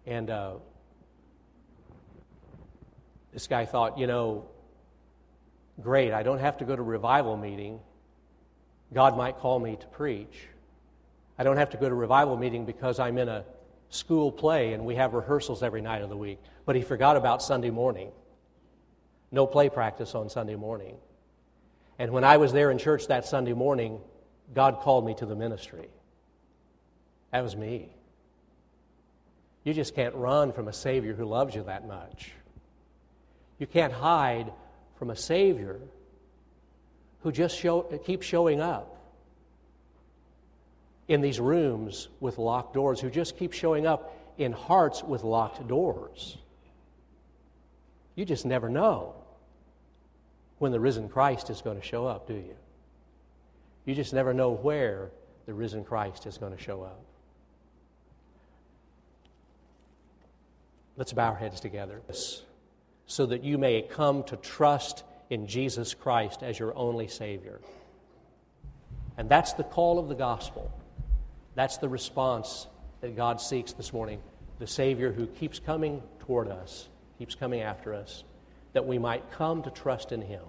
And 0.06 0.30
uh, 0.30 0.54
this 3.34 3.48
guy 3.48 3.66
thought, 3.66 3.98
you 3.98 4.08
know, 4.08 4.46
great, 5.82 6.14
I 6.14 6.24
don't 6.24 6.40
have 6.40 6.58
to 6.58 6.66
go 6.66 6.76
to 6.76 6.82
revival 6.82 7.36
meeting. 7.36 7.80
God 8.94 9.18
might 9.18 9.38
call 9.38 9.60
me 9.60 9.76
to 9.76 9.88
preach. 9.88 10.48
I 11.38 11.44
don't 11.44 11.58
have 11.58 11.70
to 11.72 11.78
go 11.78 11.88
to 11.88 11.94
a 11.94 11.98
revival 11.98 12.38
meeting 12.38 12.66
because 12.66 13.00
I'm 13.00 13.18
in 13.18 13.30
a 13.30 13.46
school 13.90 14.32
play 14.32 14.74
and 14.74 14.86
we 14.86 14.96
have 14.96 15.14
rehearsals 15.14 15.64
every 15.64 15.82
night 15.82 16.02
of 16.02 16.10
the 16.10 16.18
week. 16.18 16.40
But 16.66 16.76
he 16.76 16.82
forgot 16.82 17.18
about 17.18 17.42
Sunday 17.42 17.70
morning. 17.70 18.12
No 19.32 19.46
play 19.46 19.70
practice 19.70 20.16
on 20.16 20.30
Sunday 20.30 20.56
morning. 20.56 20.96
And 21.98 22.12
when 22.12 22.24
I 22.24 22.38
was 22.38 22.54
there 22.54 22.72
in 22.72 22.78
church 22.78 23.08
that 23.08 23.26
Sunday 23.26 23.54
morning, 23.54 24.00
God 24.54 24.80
called 24.80 25.06
me 25.06 25.14
to 25.16 25.26
the 25.26 25.36
ministry. 25.36 25.90
That 27.32 27.44
was 27.44 27.56
me. 27.56 27.90
You 29.64 29.74
just 29.74 29.94
can't 29.94 30.16
run 30.16 30.54
from 30.54 30.68
a 30.68 30.74
Savior 30.74 31.14
who 31.14 31.26
loves 31.26 31.54
you 31.54 31.64
that 31.64 31.88
much. 31.88 32.32
You 33.60 33.68
can't 33.68 33.94
hide 33.94 34.52
from 34.98 35.10
a 35.10 35.16
Savior 35.16 35.80
who 37.22 37.32
just 37.32 37.58
show, 37.58 37.82
keeps 38.06 38.26
showing 38.26 38.62
up 38.62 38.99
in 41.10 41.20
these 41.22 41.40
rooms 41.40 42.08
with 42.22 42.38
locked 42.38 42.74
doors, 42.74 43.02
who 43.02 43.10
just 43.10 43.38
keep 43.38 43.52
showing 43.52 43.86
up 43.86 44.16
in 44.38 44.54
hearts 44.54 45.04
with 45.04 45.24
locked 45.24 45.68
doors. 45.68 46.38
You 48.16 48.24
just 48.24 48.46
never 48.46 48.70
know 48.70 49.16
when 50.60 50.72
the 50.72 50.80
risen 50.80 51.10
Christ 51.10 51.50
is 51.50 51.62
going 51.62 51.80
to 51.80 51.86
show 51.86 52.06
up, 52.06 52.28
do 52.28 52.36
you? 52.36 52.56
You 53.86 53.96
just 53.96 54.14
never 54.14 54.34
know 54.34 54.52
where 54.52 55.10
the 55.46 55.54
risen 55.54 55.84
Christ 55.84 56.28
is 56.28 56.38
going 56.38 56.56
to 56.56 56.62
show 56.62 56.84
up. 56.84 57.02
Let's 60.96 61.14
bow 61.14 61.30
our 61.30 61.36
heads 61.36 61.60
together 61.60 62.02
so 63.08 63.26
that 63.26 63.44
you 63.44 63.58
may 63.58 63.82
come 63.82 64.24
to 64.26 64.36
trust 64.36 65.04
in 65.30 65.48
Jesus 65.48 65.94
Christ 65.94 66.44
as 66.44 66.60
your 66.60 66.78
only 66.78 67.08
Savior. 67.08 67.62
And 69.18 69.28
that's 69.30 69.54
the 69.54 69.64
call 69.64 69.98
of 69.98 70.08
the 70.08 70.16
gospel. 70.16 70.72
That's 71.60 71.76
the 71.76 71.90
response 71.90 72.68
that 73.02 73.18
God 73.18 73.42
seeks 73.42 73.74
this 73.74 73.92
morning. 73.92 74.22
The 74.60 74.66
Savior 74.66 75.12
who 75.12 75.28
keeps 75.28 75.60
coming 75.60 76.02
toward 76.20 76.48
us, 76.48 76.88
keeps 77.18 77.36
coming 77.36 77.60
after 77.60 77.94
us, 77.94 78.24
that 78.72 78.88
we 78.88 78.98
might 78.98 79.30
come 79.32 79.62
to 79.64 79.70
trust 79.70 80.14
in 80.14 80.22
Him 80.22 80.40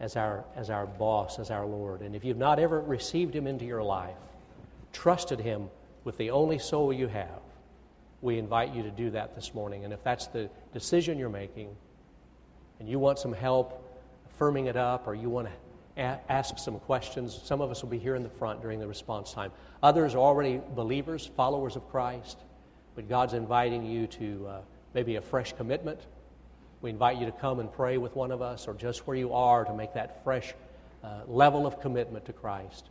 as 0.00 0.16
our, 0.16 0.44
as 0.54 0.68
our 0.68 0.84
boss, 0.84 1.38
as 1.38 1.50
our 1.50 1.64
Lord. 1.64 2.02
And 2.02 2.14
if 2.14 2.26
you've 2.26 2.36
not 2.36 2.58
ever 2.58 2.78
received 2.78 3.34
Him 3.34 3.46
into 3.46 3.64
your 3.64 3.82
life, 3.82 4.18
trusted 4.92 5.40
Him 5.40 5.70
with 6.04 6.18
the 6.18 6.28
only 6.28 6.58
soul 6.58 6.92
you 6.92 7.08
have, 7.08 7.40
we 8.20 8.38
invite 8.38 8.74
you 8.74 8.82
to 8.82 8.90
do 8.90 9.08
that 9.12 9.34
this 9.34 9.54
morning. 9.54 9.84
And 9.86 9.94
if 9.94 10.04
that's 10.04 10.26
the 10.26 10.50
decision 10.74 11.18
you're 11.18 11.30
making 11.30 11.74
and 12.80 12.86
you 12.86 12.98
want 12.98 13.18
some 13.18 13.32
help 13.32 13.82
firming 14.38 14.66
it 14.66 14.76
up 14.76 15.06
or 15.06 15.14
you 15.14 15.30
want 15.30 15.46
to 15.46 15.54
ask 15.96 16.58
some 16.58 16.78
questions, 16.80 17.40
some 17.44 17.60
of 17.60 17.70
us 17.70 17.82
will 17.82 17.90
be 17.90 17.98
here 17.98 18.16
in 18.16 18.22
the 18.22 18.28
front 18.28 18.60
during 18.60 18.80
the 18.80 18.88
response 18.88 19.32
time. 19.32 19.52
Others 19.82 20.14
are 20.14 20.18
already 20.18 20.60
believers, 20.74 21.30
followers 21.36 21.76
of 21.76 21.88
Christ, 21.90 22.38
but 22.94 23.08
God's 23.08 23.34
inviting 23.34 23.84
you 23.84 24.06
to, 24.08 24.46
uh, 24.48 24.60
maybe 24.94 25.16
a 25.16 25.20
fresh 25.20 25.52
commitment. 25.52 26.00
We 26.80 26.90
invite 26.90 27.18
you 27.18 27.26
to 27.26 27.32
come 27.32 27.60
and 27.60 27.72
pray 27.72 27.98
with 27.98 28.14
one 28.14 28.30
of 28.30 28.42
us 28.42 28.66
or 28.68 28.74
just 28.74 29.06
where 29.06 29.16
you 29.16 29.32
are 29.32 29.64
to 29.64 29.74
make 29.74 29.94
that 29.94 30.22
fresh 30.24 30.54
uh, 31.02 31.20
level 31.26 31.66
of 31.66 31.80
commitment 31.80 32.24
to 32.26 32.32
Christ. 32.32 32.88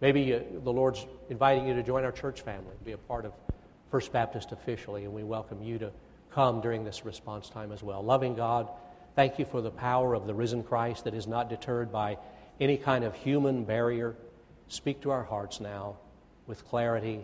Maybe 0.00 0.34
uh, 0.34 0.40
the 0.62 0.72
Lord's 0.72 1.06
inviting 1.28 1.66
you 1.66 1.74
to 1.74 1.82
join 1.82 2.04
our 2.04 2.12
church 2.12 2.42
family, 2.42 2.72
be 2.84 2.92
a 2.92 2.98
part 2.98 3.24
of 3.24 3.32
First 3.90 4.12
Baptist 4.12 4.52
officially, 4.52 5.04
and 5.04 5.12
we 5.12 5.24
welcome 5.24 5.62
you 5.62 5.78
to 5.78 5.90
come 6.30 6.60
during 6.60 6.84
this 6.84 7.04
response 7.04 7.50
time 7.50 7.72
as 7.72 7.82
well. 7.82 8.02
Loving 8.02 8.34
God, 8.34 8.68
thank 9.14 9.38
you 9.38 9.44
for 9.44 9.60
the 9.60 9.70
power 9.70 10.14
of 10.14 10.26
the 10.26 10.34
risen 10.34 10.62
Christ 10.62 11.04
that 11.04 11.14
is 11.14 11.26
not 11.26 11.48
deterred 11.48 11.92
by 11.92 12.18
any 12.60 12.76
kind 12.76 13.04
of 13.04 13.14
human 13.14 13.64
barrier. 13.64 14.14
Speak 14.68 15.00
to 15.02 15.10
our 15.10 15.24
hearts 15.24 15.60
now 15.60 15.96
with 16.46 16.66
clarity 16.68 17.20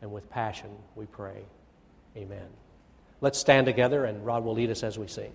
and 0.00 0.12
with 0.12 0.30
passion, 0.30 0.70
we 0.94 1.06
pray. 1.06 1.44
Amen. 2.16 2.48
Let's 3.20 3.38
stand 3.38 3.66
together, 3.66 4.04
and 4.04 4.24
Rod 4.24 4.44
will 4.44 4.54
lead 4.54 4.70
us 4.70 4.82
as 4.82 4.98
we 4.98 5.08
sing. 5.08 5.32